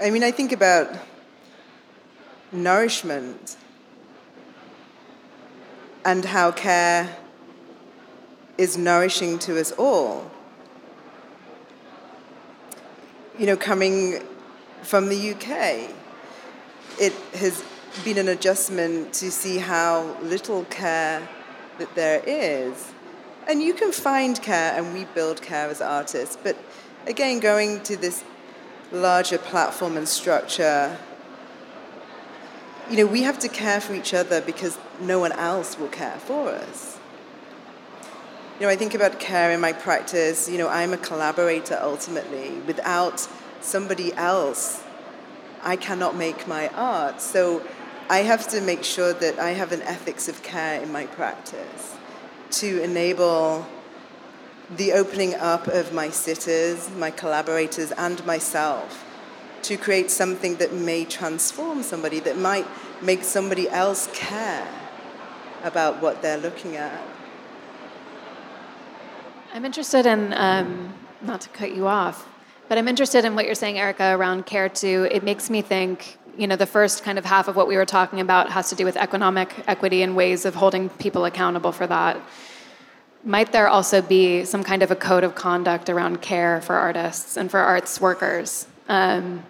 [0.00, 0.96] I mean, I think about
[2.54, 3.56] nourishment
[6.04, 7.16] and how care
[8.56, 10.30] is nourishing to us all.
[13.38, 14.22] You know, coming
[14.82, 15.90] from the UK,
[17.00, 17.64] it has
[18.04, 21.28] been an adjustment to see how little care
[21.78, 22.92] that there is.
[23.48, 26.56] And you can find care, and we build care as artists, but
[27.06, 28.24] again, going to this
[28.92, 30.96] larger platform and structure,
[32.90, 36.18] you know, we have to care for each other because no one else will care
[36.18, 36.98] for us.
[38.58, 42.50] You know, I think about care in my practice, you know, I'm a collaborator ultimately.
[42.66, 43.26] Without
[43.60, 44.82] somebody else,
[45.62, 47.20] I cannot make my art.
[47.20, 47.64] So
[48.08, 51.96] I have to make sure that I have an ethics of care in my practice
[52.50, 53.66] to enable
[54.76, 59.04] the opening up of my sitters, my collaborators, and myself
[59.64, 62.66] to create something that may transform somebody, that might
[63.02, 64.68] make somebody else care
[65.62, 67.02] about what they're looking at.
[69.52, 72.28] I'm interested in, um, not to cut you off,
[72.68, 75.08] but I'm interested in what you're saying, Erica, around care too.
[75.10, 77.86] It makes me think, you know, the first kind of half of what we were
[77.86, 81.86] talking about has to do with economic equity and ways of holding people accountable for
[81.86, 82.20] that
[83.24, 87.36] might there also be some kind of a code of conduct around care for artists
[87.36, 88.66] and for arts workers?
[88.88, 89.44] Um,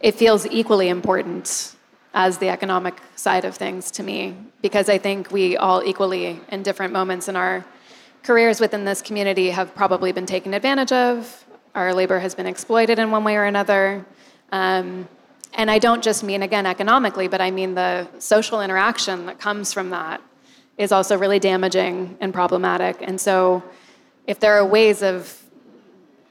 [0.00, 1.74] it feels equally important
[2.14, 6.62] as the economic side of things to me because I think we all equally, in
[6.62, 7.64] different moments in our
[8.22, 11.44] careers within this community, have probably been taken advantage of.
[11.74, 14.06] Our labor has been exploited in one way or another.
[14.52, 15.08] Um,
[15.54, 19.72] and I don't just mean, again, economically, but I mean the social interaction that comes
[19.72, 20.20] from that
[20.78, 22.96] is also really damaging and problematic.
[23.00, 23.62] And so,
[24.26, 25.43] if there are ways of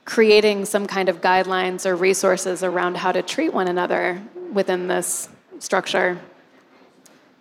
[0.04, 5.28] creating some kind of guidelines or resources around how to treat one another within this
[5.58, 6.20] structure.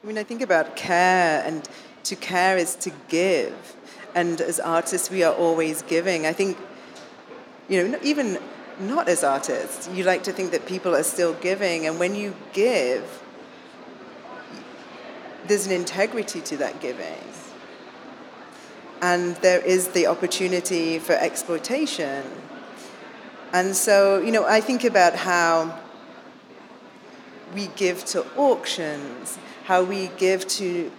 [0.04, 1.68] I mean, I think about care, and
[2.04, 3.76] to care is to give.
[4.16, 6.26] And as artists, we are always giving.
[6.26, 6.58] I think,
[7.68, 8.38] you know, even
[8.80, 11.86] not as artists, you like to think that people are still giving.
[11.88, 13.24] And when you give,
[15.48, 17.18] there's an integrity to that giving.
[19.02, 22.24] And there is the opportunity for exploitation.
[23.54, 25.80] And so, you know, I think about how
[27.54, 30.92] we give to auctions, how we give to,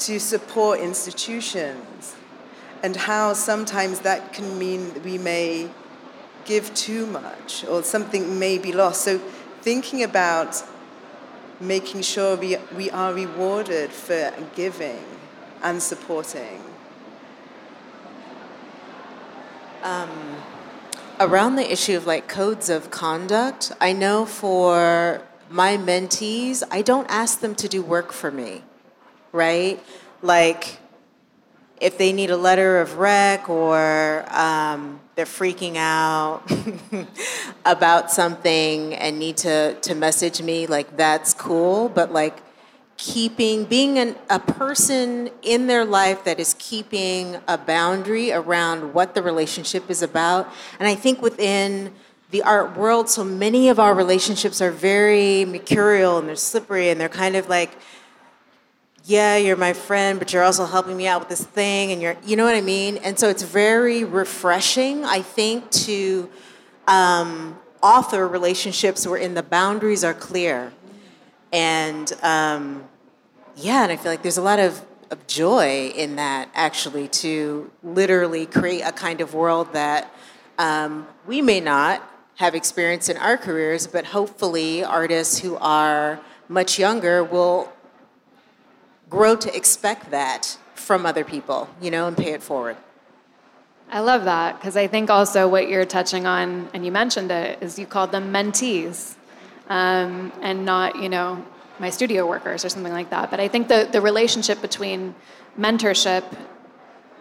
[0.00, 2.14] to support institutions,
[2.82, 5.70] and how sometimes that can mean we may
[6.44, 9.00] give too much or something may be lost.
[9.02, 9.16] So,
[9.62, 10.62] thinking about
[11.58, 15.02] making sure we, we are rewarded for giving
[15.62, 16.60] and supporting.
[19.82, 20.36] Um,
[21.24, 27.06] around the issue of like codes of conduct, I know for my mentees, I don't
[27.08, 28.62] ask them to do work for me,
[29.32, 29.82] right?
[30.22, 30.78] Like,
[31.80, 36.42] if they need a letter of rec or um, they're freaking out
[37.64, 41.88] about something and need to, to message me, like that's cool.
[41.88, 42.40] But like
[42.96, 49.14] keeping, being an, a person in their life that is keeping a boundary around what
[49.14, 50.48] the relationship is about.
[50.78, 51.92] And I think within
[52.30, 57.00] the art world, so many of our relationships are very mercurial and they're slippery and
[57.00, 57.76] they're kind of like,
[59.06, 62.16] yeah, you're my friend, but you're also helping me out with this thing, and you're,
[62.24, 62.96] you know what I mean?
[62.98, 66.30] And so it's very refreshing, I think, to
[66.86, 70.72] um, author relationships wherein the boundaries are clear.
[71.54, 72.84] And um,
[73.54, 77.70] yeah, and I feel like there's a lot of, of joy in that, actually, to
[77.84, 80.12] literally create a kind of world that
[80.58, 82.02] um, we may not
[82.38, 87.72] have experienced in our careers, but hopefully artists who are much younger will
[89.08, 92.76] grow to expect that from other people, you know, and pay it forward.
[93.92, 97.62] I love that because I think also what you're touching on, and you mentioned it,
[97.62, 99.14] is you called them mentees
[99.68, 101.44] um, and not, you know,
[101.78, 103.30] my studio workers or something like that.
[103.30, 105.14] But I think the, the relationship between
[105.58, 106.24] mentorship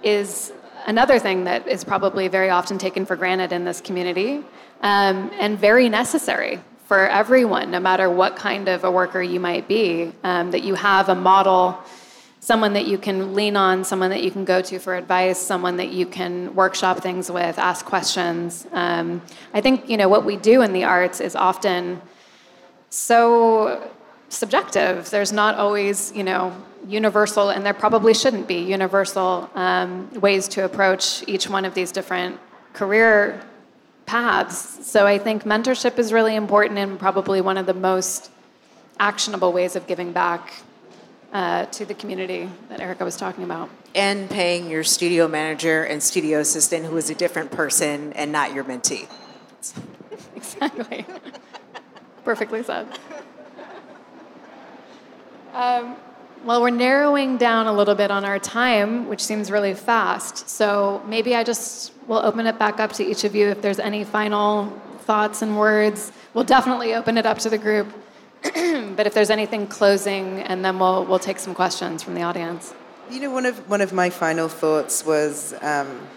[0.03, 0.51] is
[0.85, 4.43] another thing that is probably very often taken for granted in this community
[4.81, 9.67] um, and very necessary for everyone, no matter what kind of a worker you might
[9.67, 11.79] be, um, that you have a model,
[12.41, 15.77] someone that you can lean on, someone that you can go to for advice, someone
[15.77, 18.67] that you can workshop things with, ask questions.
[18.73, 19.21] Um,
[19.53, 22.01] I think you know what we do in the arts is often
[22.93, 23.91] so
[24.29, 25.09] subjective.
[25.09, 26.55] There's not always, you know,
[26.87, 31.91] universal, and there probably shouldn't be universal um, ways to approach each one of these
[31.91, 32.39] different
[32.73, 33.41] career
[34.05, 34.85] paths.
[34.85, 38.29] So I think mentorship is really important and probably one of the most
[38.99, 40.53] actionable ways of giving back
[41.31, 43.69] uh, to the community that Erica was talking about.
[43.95, 48.53] And paying your studio manager and studio assistant who is a different person and not
[48.53, 49.07] your mentee.
[50.35, 51.05] exactly.
[52.23, 52.87] Perfectly said.
[55.53, 55.95] Um,
[56.45, 60.49] well, we're narrowing down a little bit on our time, which seems really fast.
[60.49, 63.79] So maybe I just will open it back up to each of you if there's
[63.79, 64.67] any final
[64.99, 66.11] thoughts and words.
[66.33, 67.87] We'll definitely open it up to the group.
[68.43, 72.73] but if there's anything closing, and then we'll, we'll take some questions from the audience.
[73.09, 76.07] You know, one of, one of my final thoughts was um,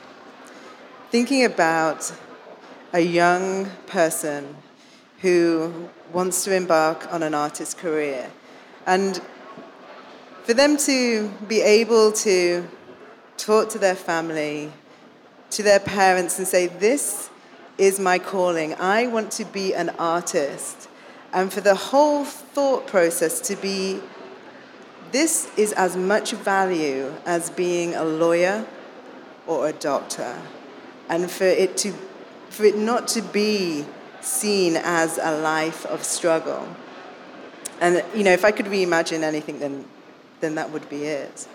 [1.10, 2.12] thinking about
[2.92, 4.56] a young person
[5.20, 8.30] who wants to embark on an artist career.
[8.86, 9.20] And
[10.44, 12.66] for them to be able to
[13.36, 14.72] talk to their family,
[15.50, 17.30] to their parents, and say, This
[17.78, 18.74] is my calling.
[18.74, 20.88] I want to be an artist.
[21.32, 24.00] And for the whole thought process to be
[25.12, 28.66] this is as much value as being a lawyer
[29.46, 30.36] or a doctor.
[31.08, 31.92] And for it to
[32.50, 33.84] for it not to be
[34.26, 36.66] seen as a life of struggle.
[37.80, 39.84] And you know, if I could reimagine anything then
[40.40, 41.46] then that would be it.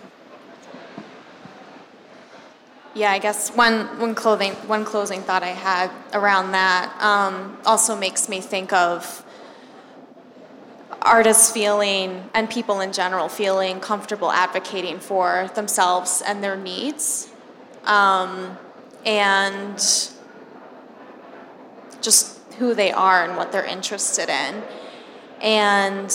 [2.94, 7.96] Yeah, I guess one, one, clothing, one closing thought I had around that um, also
[7.96, 9.24] makes me think of
[11.00, 17.30] artists feeling, and people in general, feeling comfortable advocating for themselves and their needs.
[17.84, 18.58] Um,
[19.06, 19.78] and
[22.02, 24.62] just who they are and what they're interested in.
[25.40, 26.08] And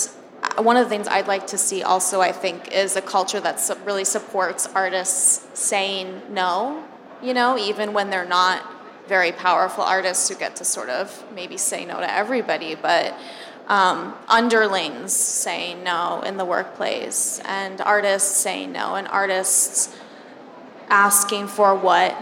[0.58, 3.60] one of the things I'd like to see also, I think, is a culture that
[3.86, 6.86] really supports artists saying no,
[7.22, 8.64] you know, even when they're not
[9.10, 13.14] very powerful artists who get to sort of maybe say no to everybody, but
[13.68, 19.94] um, underlings saying no in the workplace, and artists saying no, and artists
[20.88, 22.16] asking for what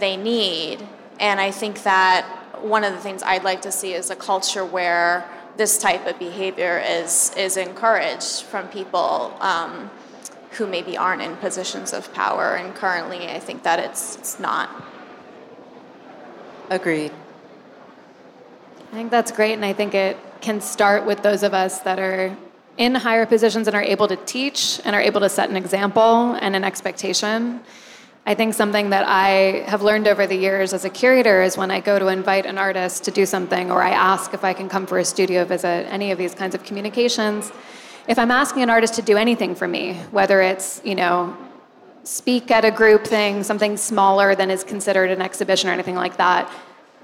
[0.00, 0.84] they need.
[1.20, 4.64] And I think that one of the things I'd like to see is a culture
[4.64, 9.90] where this type of behavior is is encouraged from people um,
[10.52, 12.56] who maybe aren't in positions of power.
[12.56, 14.70] And currently, I think that it's it's not.
[16.70, 17.12] Agreed.
[18.90, 21.98] I think that's great, and I think it can start with those of us that
[21.98, 22.36] are
[22.76, 26.34] in higher positions and are able to teach and are able to set an example
[26.40, 27.60] and an expectation.
[28.26, 31.70] I think something that I have learned over the years as a curator is when
[31.70, 34.68] I go to invite an artist to do something or I ask if I can
[34.68, 37.50] come for a studio visit, any of these kinds of communications,
[38.06, 41.36] if I'm asking an artist to do anything for me, whether it's, you know,
[42.04, 46.16] speak at a group thing, something smaller than is considered an exhibition or anything like
[46.16, 46.50] that,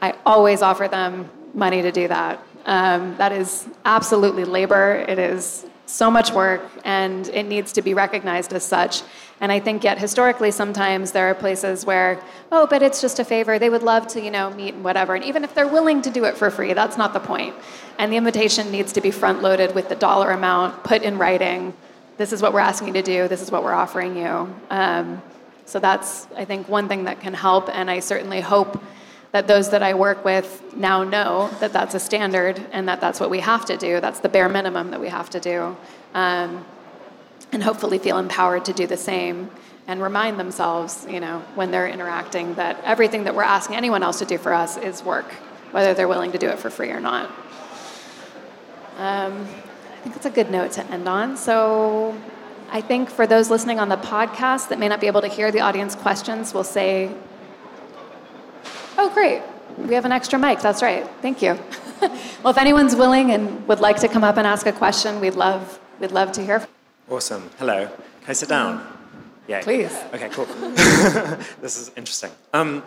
[0.01, 2.43] I always offer them money to do that.
[2.65, 5.05] Um, that is absolutely labor.
[5.07, 9.03] It is so much work, and it needs to be recognized as such.
[9.41, 12.23] And I think yet historically sometimes there are places where,
[12.53, 13.59] oh, but it's just a favor.
[13.59, 15.15] They would love to, you know, meet and whatever.
[15.15, 17.55] And even if they're willing to do it for free, that's not the point.
[17.99, 21.75] And the invitation needs to be front loaded with the dollar amount, put in writing.
[22.17, 23.29] This is what we're asking you to do.
[23.29, 24.55] This is what we're offering you.
[24.71, 25.21] Um,
[25.67, 27.69] so that's, I think, one thing that can help.
[27.69, 28.81] And I certainly hope
[29.33, 33.19] that those that I work with now know that that's a standard and that that's
[33.19, 34.01] what we have to do.
[34.01, 35.77] That's the bare minimum that we have to do.
[36.15, 36.65] Um,
[37.55, 39.49] and hopefully feel empowered to do the same
[39.87, 44.19] and remind themselves, you know, when they're interacting that everything that we're asking anyone else
[44.19, 45.31] to do for us is work,
[45.71, 47.31] whether they're willing to do it for free or not.
[48.99, 51.37] Um, I think it's a good note to end on.
[51.37, 52.19] So
[52.71, 55.53] I think for those listening on the podcast that may not be able to hear
[55.53, 57.15] the audience questions, we'll say,
[58.99, 59.43] oh, great,
[59.79, 60.61] we have an extra mic.
[60.61, 61.09] That's right.
[61.23, 61.59] Thank you.
[62.01, 65.35] well, if anyone's willing and would like to come up and ask a question, we'd
[65.35, 66.67] love, we'd love to hear.
[67.11, 67.51] Awesome.
[67.59, 67.87] Hello.
[67.87, 68.83] Can I sit down?
[69.47, 69.61] Yeah.
[69.61, 69.95] Please.
[70.15, 70.47] Okay, cool.
[71.61, 72.31] this is interesting.
[72.55, 72.83] Um,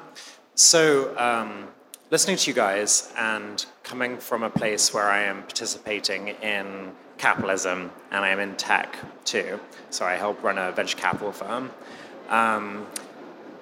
[0.55, 1.67] so, um,
[2.09, 7.91] listening to you guys and coming from a place where I am participating in capitalism
[8.09, 9.59] and I am in tech too,
[9.91, 11.69] so I help run a venture capital firm.
[12.29, 12.87] Um,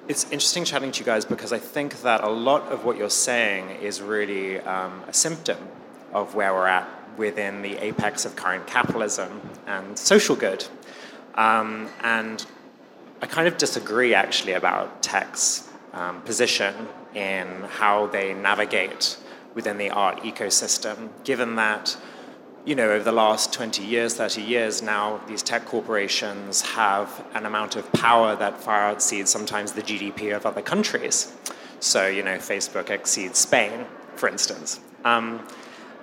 [0.08, 3.10] it's interesting chatting to you guys because I think that a lot of what you're
[3.10, 5.58] saying is really um, a symptom
[6.14, 6.88] of where we're at
[7.18, 10.66] within the apex of current capitalism and social good.
[11.36, 12.46] Um, and
[13.22, 16.74] I kind of disagree actually about tech's um, position
[17.14, 19.18] in how they navigate
[19.54, 21.98] within the art ecosystem, given that
[22.66, 27.46] you know, over the last 20 years, 30 years now, these tech corporations have an
[27.46, 31.32] amount of power that far exceeds sometimes the GDP of other countries.
[31.80, 33.86] So, you know, Facebook exceeds Spain,
[34.16, 34.80] for instance.
[35.04, 35.48] Um,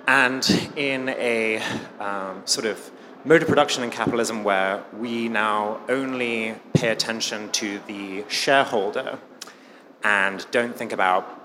[0.07, 1.61] and in a
[1.99, 2.91] um, sort of
[3.25, 9.17] mode of production in capitalism where we now only pay attention to the shareholder
[10.03, 11.39] and don't think about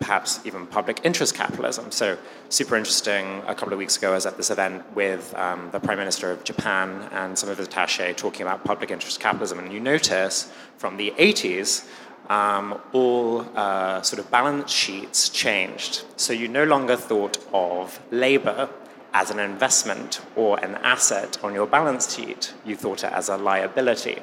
[0.00, 1.90] perhaps even public interest capitalism.
[1.92, 2.16] So,
[2.48, 3.42] super interesting.
[3.46, 6.32] A couple of weeks ago, I was at this event with um, the Prime Minister
[6.32, 9.58] of Japan and some of his attaché talking about public interest capitalism.
[9.58, 11.86] And you notice from the 80s,
[12.30, 16.04] um, all uh, sort of balance sheets changed.
[16.16, 18.70] So, you no longer thought of labor
[19.12, 23.36] as an investment or an asset on your balance sheet, you thought it as a
[23.36, 24.20] liability.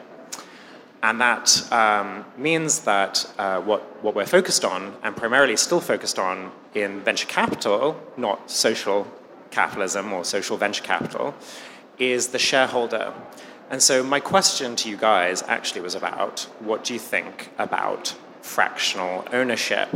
[1.03, 6.17] And that um, means that uh, what, what we're focused on, and primarily still focused
[6.17, 9.05] on in venture capital, not social
[9.51, 11.35] capitalism or social venture capital,
[11.99, 13.13] is the shareholder.
[13.69, 18.15] And so my question to you guys actually was about what do you think about
[18.41, 19.89] fractional ownership?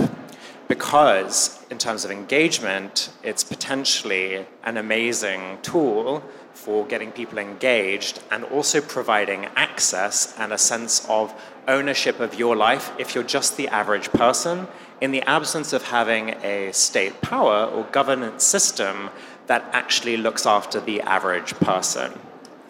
[0.68, 6.22] Because in terms of engagement, it's potentially an amazing tool
[6.54, 11.34] for getting people engaged and also providing access and a sense of
[11.68, 14.68] ownership of your life if you're just the average person
[15.00, 19.10] in the absence of having a state power or governance system
[19.48, 22.12] that actually looks after the average person.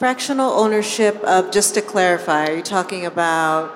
[0.02, 3.76] Fractional ownership of, just to clarify, are you talking about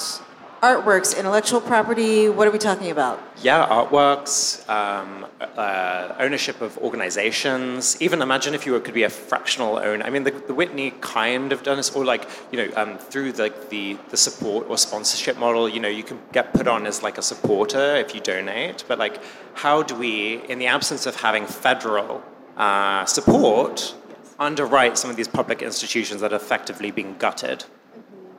[0.60, 2.30] artworks, intellectual property?
[2.30, 3.22] What are we talking about?
[3.44, 8.02] Yeah, artworks, um, uh, ownership of organizations.
[8.02, 10.04] Even imagine if you could be a fractional owner.
[10.04, 13.34] I mean, the, the Whitney kind of done this, or like you know, um, through
[13.34, 15.70] the, the the support or sponsorship model.
[15.70, 18.84] You know, you can get put on as like a supporter if you donate.
[18.88, 19.22] But like,
[19.54, 22.24] how do we, in the absence of having federal
[22.58, 23.94] uh, support,
[24.40, 27.66] underwrite some of these public institutions that are effectively being gutted?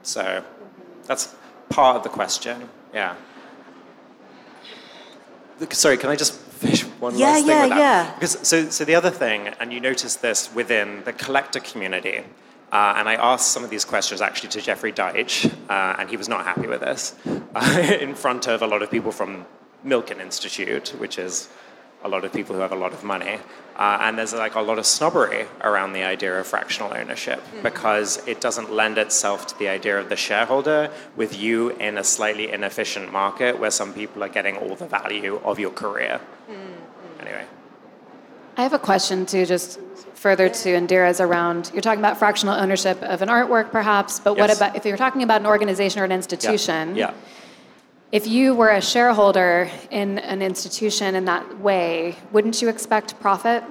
[0.03, 0.44] So,
[1.05, 1.34] that's
[1.68, 2.68] part of the question.
[2.92, 3.14] Yeah.
[5.70, 7.78] Sorry, can I just finish one yeah, last thing yeah, with that?
[7.78, 12.22] Yeah, Because so, so the other thing, and you notice this within the collector community,
[12.72, 16.16] uh, and I asked some of these questions actually to Jeffrey Deitch, uh, and he
[16.16, 17.14] was not happy with this,
[17.55, 19.47] uh, in front of a lot of people from
[19.84, 21.49] Milken Institute, which is
[22.07, 23.38] a lot of people who have a lot of money.
[23.76, 27.62] Uh, and there's like a lot of snobbery around the idea of fractional ownership mm-hmm.
[27.62, 32.04] because it doesn't lend itself to the idea of the shareholder with you in a
[32.04, 36.20] slightly inefficient market where some people are getting all the value of your career.
[36.50, 37.20] Mm-hmm.
[37.20, 37.44] Anyway.
[38.57, 39.78] I have a question too, just
[40.14, 41.70] further to Indira's around.
[41.74, 44.40] You're talking about fractional ownership of an artwork, perhaps, but yes.
[44.40, 46.96] what about if you're talking about an organization or an institution?
[46.96, 47.11] yeah.
[47.11, 47.14] yeah
[48.12, 53.64] if you were a shareholder in an institution in that way, wouldn't you expect profit?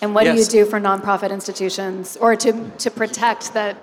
[0.00, 0.48] And what yes.
[0.48, 3.76] do you do for nonprofit institutions or to, to protect that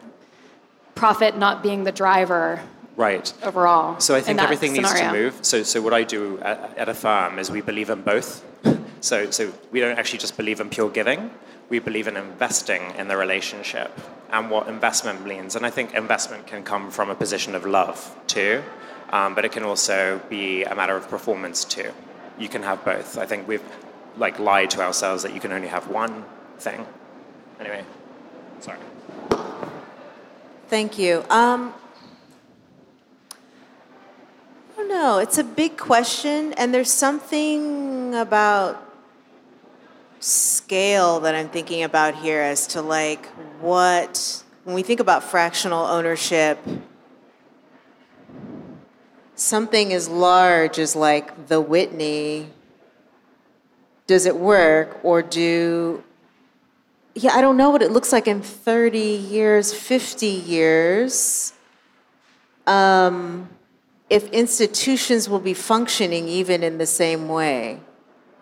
[0.96, 2.60] profit not being the driver
[2.96, 4.94] right overall so i think everything scenario.
[4.94, 7.92] needs to move so, so what i do at, at, a firm is we believe
[7.92, 8.44] in both
[9.00, 11.30] so, so we don't actually just believe in pure giving
[11.70, 13.92] we believe in investing in the relationship
[14.32, 18.16] and what investment means and i think investment can come from a position of love
[18.26, 18.64] too
[19.10, 21.92] um, but it can also be a matter of performance too.
[22.38, 23.18] You can have both.
[23.18, 23.64] I think we've
[24.18, 26.26] like lied to ourselves that you can only have one
[26.60, 26.86] thing.
[27.60, 27.84] Anyway,
[28.60, 28.80] sorry.
[30.68, 31.24] Thank you.
[31.30, 31.74] Um,
[34.74, 35.20] I don't know.
[35.20, 38.84] It's a big question, and there's something about
[40.20, 43.28] scale that I'm thinking about here as to like
[43.62, 46.60] what when we think about fractional ownership
[49.38, 52.48] something as large as like the Whitney,
[54.08, 56.04] does it work or do
[57.20, 61.52] yeah, I don't know what it looks like in 30 years, 50 years.
[62.68, 63.50] Um,
[64.08, 67.80] if institutions will be functioning even in the same way,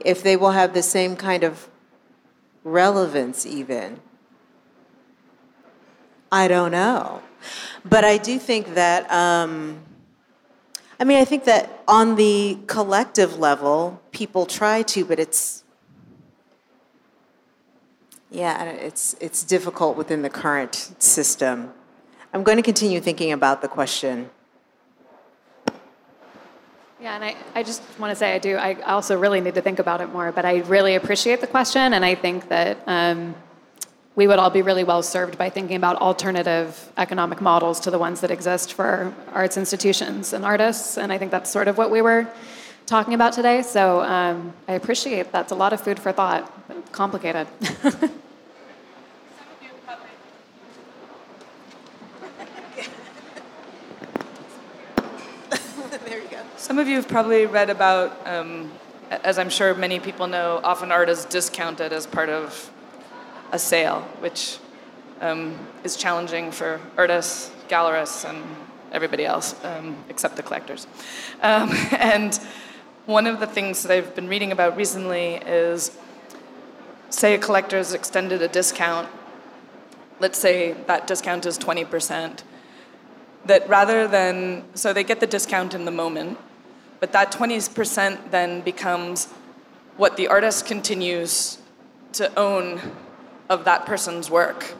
[0.01, 1.69] if they will have the same kind of
[2.65, 4.01] relevance, even.
[6.29, 7.21] I don't know.
[7.85, 9.09] But I do think that.
[9.09, 9.79] Um,
[10.99, 15.63] I mean, I think that on the collective level, people try to, but it's
[18.31, 21.73] yeah, it's it's difficult within the current system.
[22.33, 24.29] I'm going to continue thinking about the question.
[26.99, 28.55] Yeah, and I, I just want to say I do.
[28.55, 31.93] I also really need to think about it more, but I really appreciate the question,
[31.93, 33.35] and I think that um,
[34.16, 37.99] we would all be really well served by thinking about alternative economic models to the
[37.99, 40.97] ones that exist for arts institutions and artists.
[40.97, 42.28] And I think that's sort of what we were
[42.86, 43.61] talking about today.
[43.61, 46.49] So um, I appreciate that's a lot of food for thought,
[46.93, 47.47] complicated.
[56.05, 56.39] there you go.
[56.55, 58.72] Some of you have probably read about, um,
[59.09, 62.72] as I'm sure many people know, often art is discounted as part of
[63.51, 64.57] a sale, which
[65.21, 68.43] um, is challenging for artists, gallerists, and
[68.91, 70.87] everybody else um, except the collectors.
[71.41, 72.35] Um, and
[73.05, 75.97] one of the things that I've been reading about recently is
[77.09, 79.07] say a collector has extended a discount,
[80.19, 82.43] let's say that discount is 20%,
[83.45, 86.37] that rather than, so they get the discount in the moment,
[86.99, 89.27] but that 20% then becomes
[89.97, 91.59] what the artist continues
[92.13, 92.81] to own
[93.49, 94.73] of that person's work.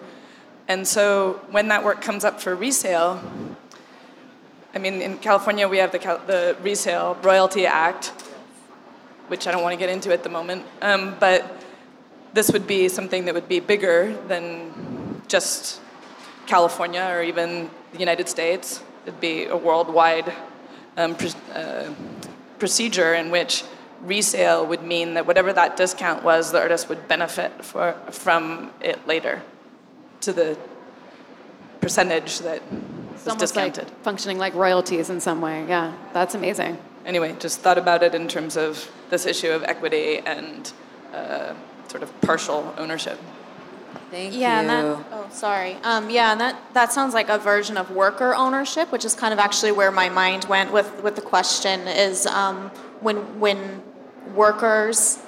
[0.68, 3.22] And so when that work comes up for resale,
[4.74, 8.08] I mean, in California, we have the, the Resale Royalty Act,
[9.28, 11.62] which I don't want to get into at the moment, um, but
[12.34, 15.80] this would be something that would be bigger than just
[16.46, 18.84] California or even the United States.
[19.06, 20.34] It'd be a worldwide
[20.98, 21.16] um,
[21.54, 21.90] uh,
[22.60, 23.64] procedure in which
[24.02, 29.08] resale would mean that whatever that discount was, the artist would benefit for, from it
[29.08, 29.42] later
[30.22, 30.58] to the
[31.82, 32.62] percentage that
[33.14, 33.86] it's was discounted.
[33.86, 35.66] Like functioning like royalties in some way.
[35.68, 36.78] Yeah, that's amazing.
[37.06, 40.72] Anyway, just thought about it in terms of this issue of equity and
[41.14, 41.54] uh,
[41.88, 43.20] sort of partial ownership.
[44.12, 44.70] Thank yeah, you.
[44.70, 45.78] And that, oh, sorry.
[45.84, 49.34] Um, yeah, and that, that sounds like a version of worker ownership, which is kind
[49.34, 52.70] of actually where my mind went with, with the question is um,
[53.02, 53.82] when, when
[54.34, 55.20] workers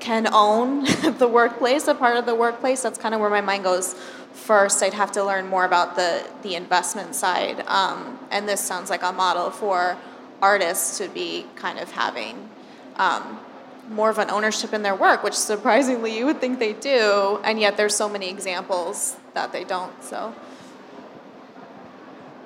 [0.00, 0.84] can own
[1.18, 3.94] the workplace, a part of the workplace, that's kind of where my mind goes
[4.32, 4.82] first.
[4.82, 7.60] I'd have to learn more about the, the investment side.
[7.66, 9.96] Um, and this sounds like a model for
[10.42, 12.50] artists to be kind of having
[12.96, 13.40] um,
[13.88, 17.60] more of an ownership in their work, which surprisingly you would think they do, and
[17.60, 20.02] yet there's so many examples that they don't.
[20.02, 20.34] So.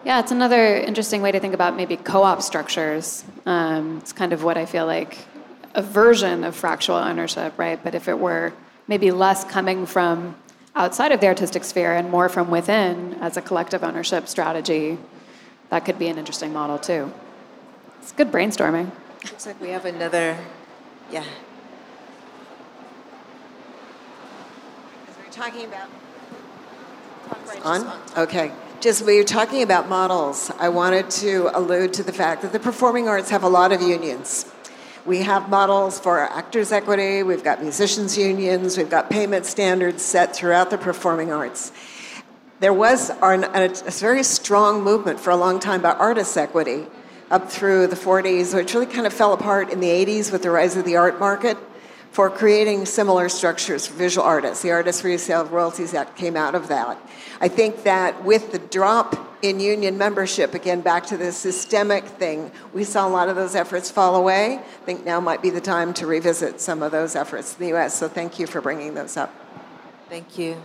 [0.05, 3.25] Yeah, it's another interesting way to think about maybe co-op structures.
[3.45, 5.19] Um, it's kind of what I feel like
[5.75, 7.83] a version of fractional ownership, right?
[7.83, 8.53] But if it were
[8.89, 10.37] maybe less coming from
[10.75, 14.99] outside of the artistic sphere and more from within as a collective ownership strategy,
[15.69, 17.13] that could be an interesting model too.
[18.01, 18.91] It's good brainstorming.
[19.25, 20.39] Looks like we have another
[21.11, 21.25] yeah.
[25.01, 25.89] Because we are talking about.
[27.65, 28.01] On?
[28.17, 28.53] Okay.
[28.81, 30.51] Just we were talking about models.
[30.59, 33.83] I wanted to allude to the fact that the performing arts have a lot of
[33.83, 34.51] unions.
[35.05, 40.37] We have models for actors' equity, we've got musicians' unions, we've got payment standards set
[40.37, 41.73] throughout the performing arts.
[42.61, 46.87] There was a, a very strong movement for a long time about artists' equity
[47.31, 50.51] up through the 40s, which really kind of fell apart in the 80s with the
[50.51, 51.57] rise of the art market
[52.11, 54.63] for creating similar structures for visual artists.
[54.63, 56.99] The Artist Resale Royalties Act came out of that.
[57.41, 62.51] I think that with the drop in union membership, again, back to the systemic thing,
[62.75, 64.59] we saw a lot of those efforts fall away.
[64.59, 67.77] I think now might be the time to revisit some of those efforts in the
[67.77, 67.97] US.
[67.97, 69.33] So thank you for bringing those up.
[70.09, 70.61] Thank you.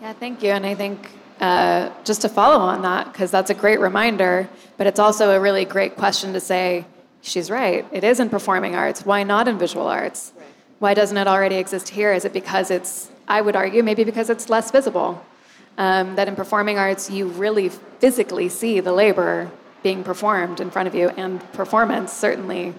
[0.00, 0.50] Yeah, thank you.
[0.50, 1.10] And I think
[1.40, 5.40] uh, just to follow on that, because that's a great reminder, but it's also a
[5.40, 6.84] really great question to say,
[7.22, 9.04] she's right, it is in performing arts.
[9.04, 10.32] Why not in visual arts?
[10.78, 12.12] Why doesn't it already exist here?
[12.12, 15.24] Is it because it's, I would argue, maybe because it's less visible?
[15.78, 17.70] Um, that in performing arts, you really
[18.00, 19.50] physically see the labor
[19.82, 22.74] being performed in front of you, and performance certainly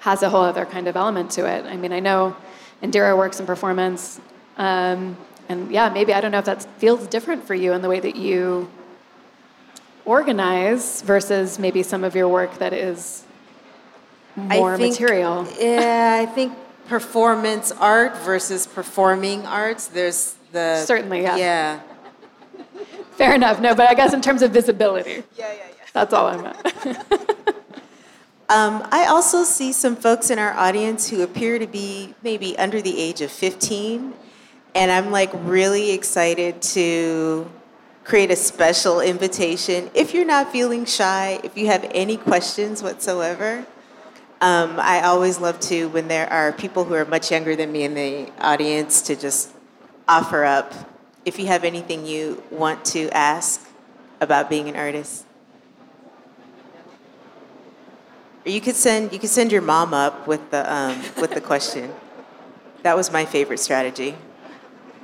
[0.00, 1.66] has a whole other kind of element to it.
[1.66, 2.34] I mean, I know
[2.82, 4.20] Indira works in performance.
[4.56, 5.16] Um,
[5.48, 8.00] and yeah, maybe I don't know if that feels different for you in the way
[8.00, 8.68] that you
[10.04, 13.24] organize versus maybe some of your work that is
[14.36, 15.46] more think, material.
[15.60, 16.52] Yeah, I think
[16.88, 19.88] performance art versus performing arts.
[19.88, 21.36] There's the certainly yeah.
[21.36, 21.80] Yeah.
[23.16, 23.60] Fair enough.
[23.60, 25.22] No, but I guess in terms of visibility.
[25.36, 25.84] Yeah, yeah, yeah.
[25.92, 26.56] That's all I meant.
[28.50, 32.82] um, I also see some folks in our audience who appear to be maybe under
[32.82, 34.12] the age of 15
[34.76, 37.50] and I'm like really excited to
[38.04, 39.90] create a special invitation.
[39.94, 43.66] If you're not feeling shy, if you have any questions whatsoever,
[44.42, 47.84] um, I always love to, when there are people who are much younger than me
[47.84, 49.50] in the audience, to just
[50.06, 50.74] offer up
[51.24, 53.66] if you have anything you want to ask
[54.20, 55.24] about being an artist.
[58.44, 61.40] Or you could send you could send your mom up with the um, with the
[61.40, 61.94] question.
[62.82, 64.14] That was my favorite strategy.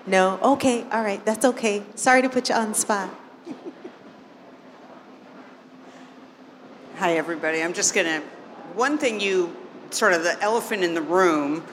[0.06, 0.38] No?
[0.42, 1.82] Okay, all right, that's okay.
[1.94, 3.10] Sorry to put you on the spot.
[6.96, 7.62] Hi, everybody.
[7.62, 8.20] I'm just going to.
[8.74, 9.54] One thing you,
[9.90, 11.64] sort of the elephant in the room,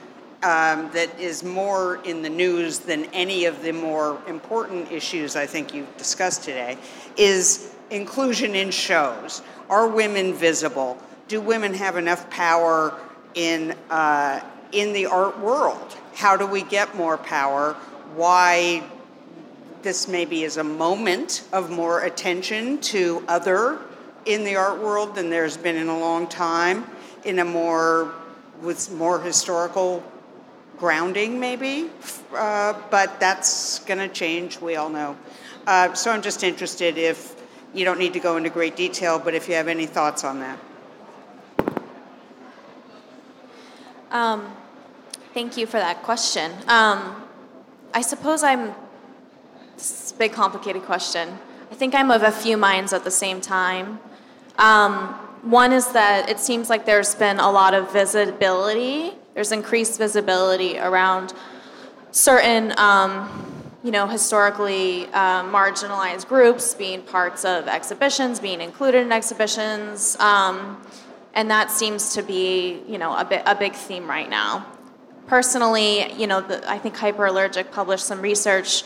[0.44, 5.46] um, that is more in the news than any of the more important issues I
[5.46, 6.78] think you've discussed today
[7.18, 9.42] is inclusion in shows.
[9.70, 10.98] Are women visible?
[11.30, 12.94] do women have enough power
[13.36, 14.42] in, uh,
[14.74, 15.96] in the art world?
[16.16, 17.78] How do we get more power?
[18.16, 18.84] Why
[19.82, 23.80] this maybe is a moment of more attention to other
[24.26, 26.86] in the art world than there's been in a long time,
[27.24, 28.14] in a more,
[28.62, 30.04] with more historical
[30.78, 31.90] grounding maybe,
[32.36, 35.18] uh, but that's going to change, we all know.
[35.68, 37.36] Uh, so I'm just interested if,
[37.74, 40.40] you don't need to go into great detail, but if you have any thoughts on
[40.40, 40.60] that.
[44.12, 44.52] Um,
[45.34, 46.52] thank you for that question.
[46.68, 47.29] Um,
[47.94, 48.76] I suppose I'm, a
[50.18, 51.40] big complicated question.
[51.72, 54.00] I think I'm of a few minds at the same time.
[54.58, 55.08] Um,
[55.42, 60.78] one is that it seems like there's been a lot of visibility, there's increased visibility
[60.78, 61.34] around
[62.12, 63.28] certain, um,
[63.84, 70.16] you know, historically uh, marginalized groups being parts of exhibitions, being included in exhibitions.
[70.20, 70.82] Um,
[71.34, 74.66] and that seems to be, you know, a, bit, a big theme right now.
[75.30, 78.84] Personally, you know, the, I think Hyperallergic published some research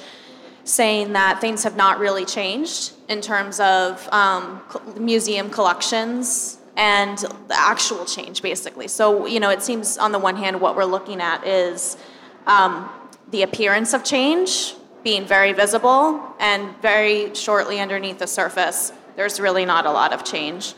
[0.66, 4.62] saying that things have not really changed in terms of um,
[5.00, 8.90] museum collections and the actual change, basically.
[8.90, 11.98] So, you know, it seems on the one hand, what we're looking at is
[12.46, 12.90] um,
[13.32, 19.66] the appearance of change being very visible, and very shortly underneath the surface, there's really
[19.66, 20.74] not a lot of change.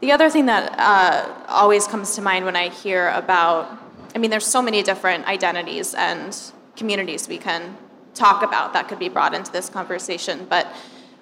[0.00, 4.30] The other thing that uh, always comes to mind when I hear about, I mean,
[4.30, 6.36] there's so many different identities and
[6.76, 7.76] communities we can
[8.14, 10.46] talk about that could be brought into this conversation.
[10.48, 10.66] But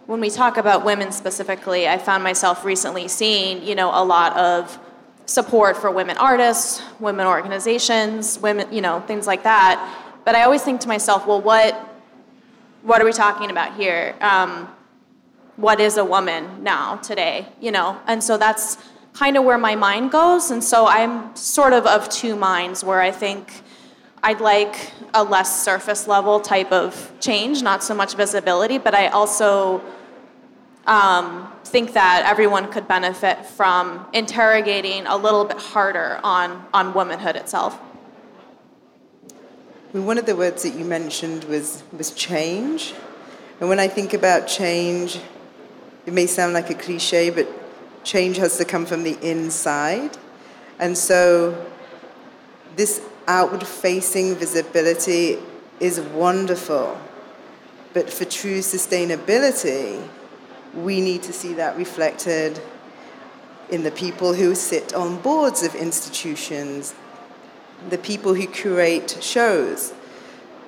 [0.07, 4.37] when we talk about women specifically, I found myself recently seeing, you know, a lot
[4.37, 4.79] of
[5.27, 9.79] support for women artists, women organizations, women, you know, things like that.
[10.25, 11.87] But I always think to myself, well, what
[12.83, 14.17] what are we talking about here?
[14.21, 14.67] Um,
[15.57, 17.47] what is a woman now today?
[17.61, 18.79] You know, and so that's
[19.21, 20.51] kind of where my mind goes.
[20.51, 23.53] And so I'm sort of of two minds where I think
[24.23, 29.09] I'd like a less surface level type of change, not so much visibility, but I
[29.09, 29.83] also
[30.87, 37.37] um, think that everyone could benefit from interrogating a little bit harder on, on womanhood
[37.37, 37.79] itself.
[39.93, 42.95] One of the words that you mentioned was, was change.
[43.61, 45.21] And when I think about change,
[46.07, 47.60] it may sound like a cliche, but
[48.05, 50.17] change has to come from the inside.
[50.79, 51.67] And so
[52.77, 55.39] this outward facing visibility
[55.79, 56.99] is wonderful.
[57.93, 60.07] But for true sustainability,
[60.75, 62.61] we need to see that reflected
[63.71, 66.95] in the people who sit on boards of institutions,
[67.89, 69.93] the people who curate shows.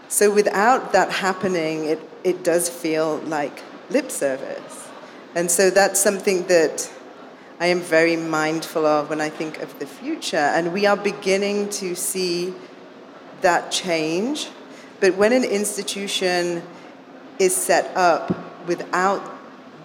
[0.09, 4.89] So without that happening, it, it does feel like lip service.
[5.35, 6.92] And so that's something that
[7.63, 10.37] I am very mindful of when I think of the future.
[10.37, 12.55] And we are beginning to see
[13.41, 14.49] that change.
[14.99, 16.65] But when an institution
[17.39, 19.23] is set up without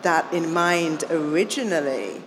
[0.02, 2.24] that in mind originally,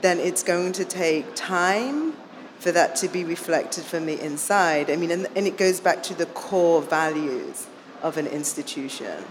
[0.00, 2.14] then it's going to take time
[2.58, 4.88] for that to be reflected from the inside.
[4.88, 7.66] I mean, and, and it goes back to the core values
[8.00, 9.22] of an institution.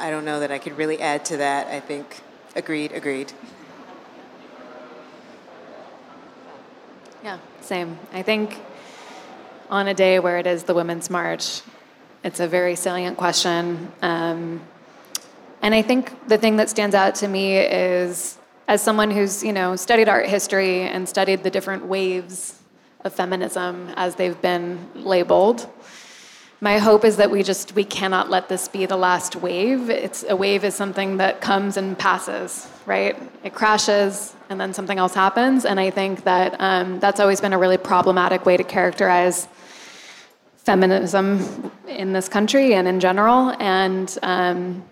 [0.00, 1.66] I don't know that I could really add to that.
[1.66, 2.22] I think
[2.56, 3.32] agreed, agreed.
[7.22, 7.98] Yeah, same.
[8.14, 8.58] I think
[9.68, 11.60] on a day where it is the Women's March,
[12.24, 13.92] it's a very salient question.
[14.00, 14.62] Um,
[15.60, 18.38] and I think the thing that stands out to me is,
[18.68, 22.58] as someone who's you know studied art history and studied the different waves
[23.04, 25.68] of feminism as they've been labeled,
[26.60, 29.88] my hope is that we just we cannot let this be the last wave.
[29.88, 33.16] It's a wave is something that comes and passes right?
[33.44, 35.64] It crashes and then something else happens.
[35.64, 39.46] And i think that um, that's always been a really problematic way to characterize
[40.56, 43.54] feminism in this country and in general.
[43.60, 44.84] And um,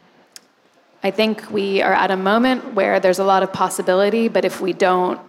[1.03, 4.61] i think we are at a moment where there's a lot of possibility but if
[4.61, 5.21] we don't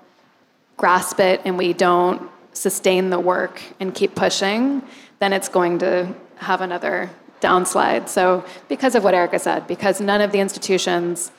[0.78, 2.22] grasp it and we don't
[2.54, 4.82] sustain the work and keep pushing
[5.20, 5.92] then it's going to
[6.40, 7.10] have another
[7.42, 8.10] downslide.
[8.10, 11.32] So, because of what Erica said, because none of the institutions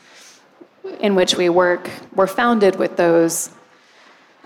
[1.01, 3.51] in which we work were founded with those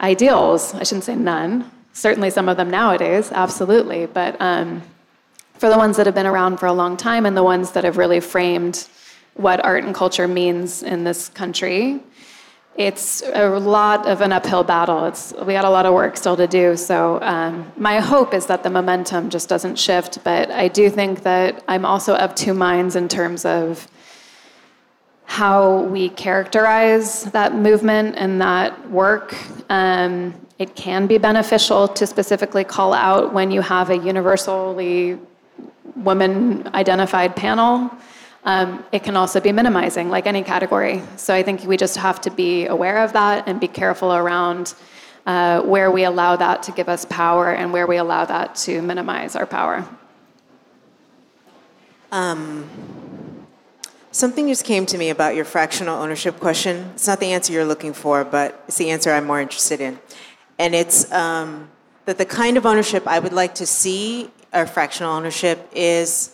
[0.01, 4.83] ideals, I shouldn't say none, certainly some of them nowadays, absolutely, but um,
[5.55, 7.85] for the ones that have been around for a long time and the ones that
[7.85, 8.89] have really framed
[9.35, 12.01] what art and culture means in this country,
[12.77, 15.05] it's a lot of an uphill battle.
[15.07, 16.77] It's, we got a lot of work still to do.
[16.77, 20.25] So um, my hope is that the momentum just doesn't shift.
[20.25, 23.87] But I do think that I'm also of two minds in terms of
[25.25, 29.37] how we characterize that movement and that work.
[29.71, 35.19] Um, it can be beneficial to specifically call out when you have a universally
[35.97, 37.91] woman identified panel.
[38.45, 41.03] Um, it can also be minimizing, like any category.
[41.17, 44.75] So I think we just have to be aware of that and be careful around
[45.27, 48.83] uh, where we allow that to give us power and where we allow that to
[48.83, 49.89] minimize our power.
[52.13, 52.69] Um,
[54.11, 56.91] something just came to me about your fractional ownership question.
[56.95, 59.99] It's not the answer you're looking for, but it's the answer I'm more interested in.
[60.59, 61.71] And it's um,
[62.05, 66.34] that the kind of ownership I would like to see, or fractional ownership, is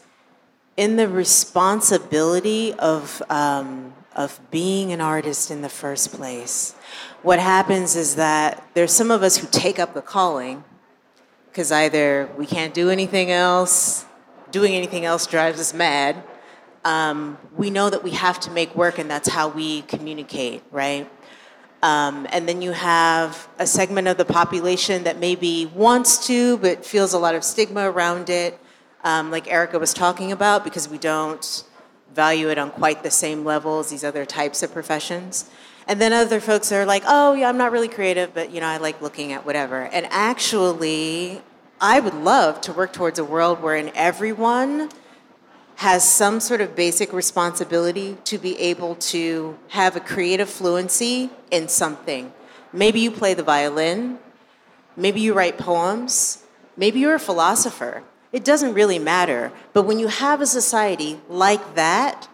[0.77, 6.75] in the responsibility of, um, of being an artist in the first place.
[7.23, 10.65] What happens is that there's some of us who take up the calling
[11.51, 14.05] because either we can't do anything else,
[14.53, 16.23] doing anything else drives us mad.
[16.85, 21.11] Um, we know that we have to make work, and that's how we communicate, right?
[21.83, 26.85] Um, and then you have a segment of the population that maybe wants to, but
[26.85, 28.60] feels a lot of stigma around it,
[29.05, 31.65] um, like Erica was talking about, because we don't
[32.15, 35.49] value it on quite the same level as these other types of professions.
[35.87, 38.67] And then other folks are like, oh, yeah, I'm not really creative, but you know,
[38.67, 39.83] I like looking at whatever.
[39.83, 41.43] And actually,
[41.81, 44.91] I would love to work towards a world wherein everyone
[45.77, 51.69] has some sort of basic responsibility to be able to have a creative fluency in
[51.69, 52.33] something.
[52.73, 54.19] Maybe you play the violin,
[54.95, 56.45] maybe you write poems,
[56.77, 58.03] maybe you're a philosopher.
[58.33, 59.53] It doesn't really matter.
[59.73, 62.29] But when you have a society like that,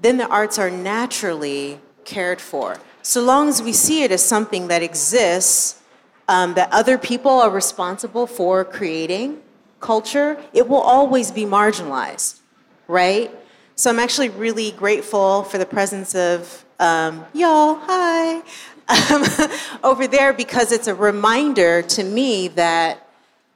[0.00, 2.78] then the arts are naturally cared for.
[3.02, 5.80] So long as we see it as something that exists,
[6.28, 9.40] um, that other people are responsible for creating
[9.80, 12.40] culture, it will always be marginalized
[12.88, 13.30] right?
[13.76, 18.42] So I'm actually really grateful for the presence of um, y'all, hi,
[19.12, 19.50] um,
[19.84, 23.07] over there because it's a reminder to me that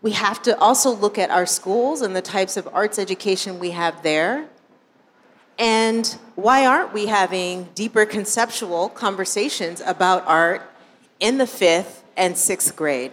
[0.02, 3.70] we have to also look at our schools and the types of arts education we
[3.70, 4.48] have there.
[5.58, 10.62] And why aren't we having deeper conceptual conversations about art
[11.20, 13.12] in the fifth and sixth grade?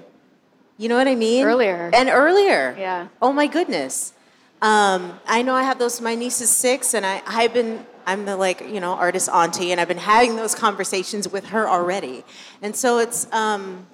[0.77, 1.45] You know what I mean?
[1.45, 1.91] Earlier.
[1.93, 2.75] And earlier.
[2.77, 3.09] Yeah.
[3.21, 4.13] Oh my goodness.
[4.61, 6.01] Um, I know I have those.
[6.01, 7.85] My niece is six, and I, I've been.
[8.05, 11.69] I'm the like you know artist auntie, and I've been having those conversations with her
[11.69, 12.23] already.
[12.61, 13.85] And so it's um,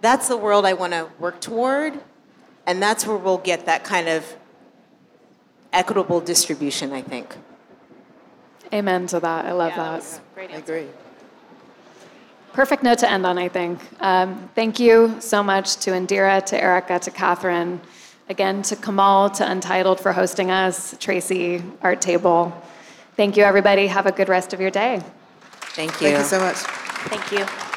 [0.00, 1.94] that's the world I want to work toward,
[2.66, 4.36] and that's where we'll get that kind of
[5.72, 6.92] equitable distribution.
[6.92, 7.34] I think.
[8.72, 9.44] Amen to that.
[9.44, 9.96] I love Yeah, that that.
[9.96, 10.86] was great I agree.
[12.52, 13.78] Perfect note to end on, I think.
[14.00, 17.80] Um, thank you so much to Indira, to Erica, to Catharine,
[18.30, 22.52] again to Kamal, to Untitled for hosting us, Tracy, Art Table.
[23.14, 23.86] Thank you, everybody.
[23.88, 25.02] Have a good rest of your day.
[25.76, 26.08] Thank you.
[26.08, 26.56] Thank you so much.
[26.56, 27.75] Thank you.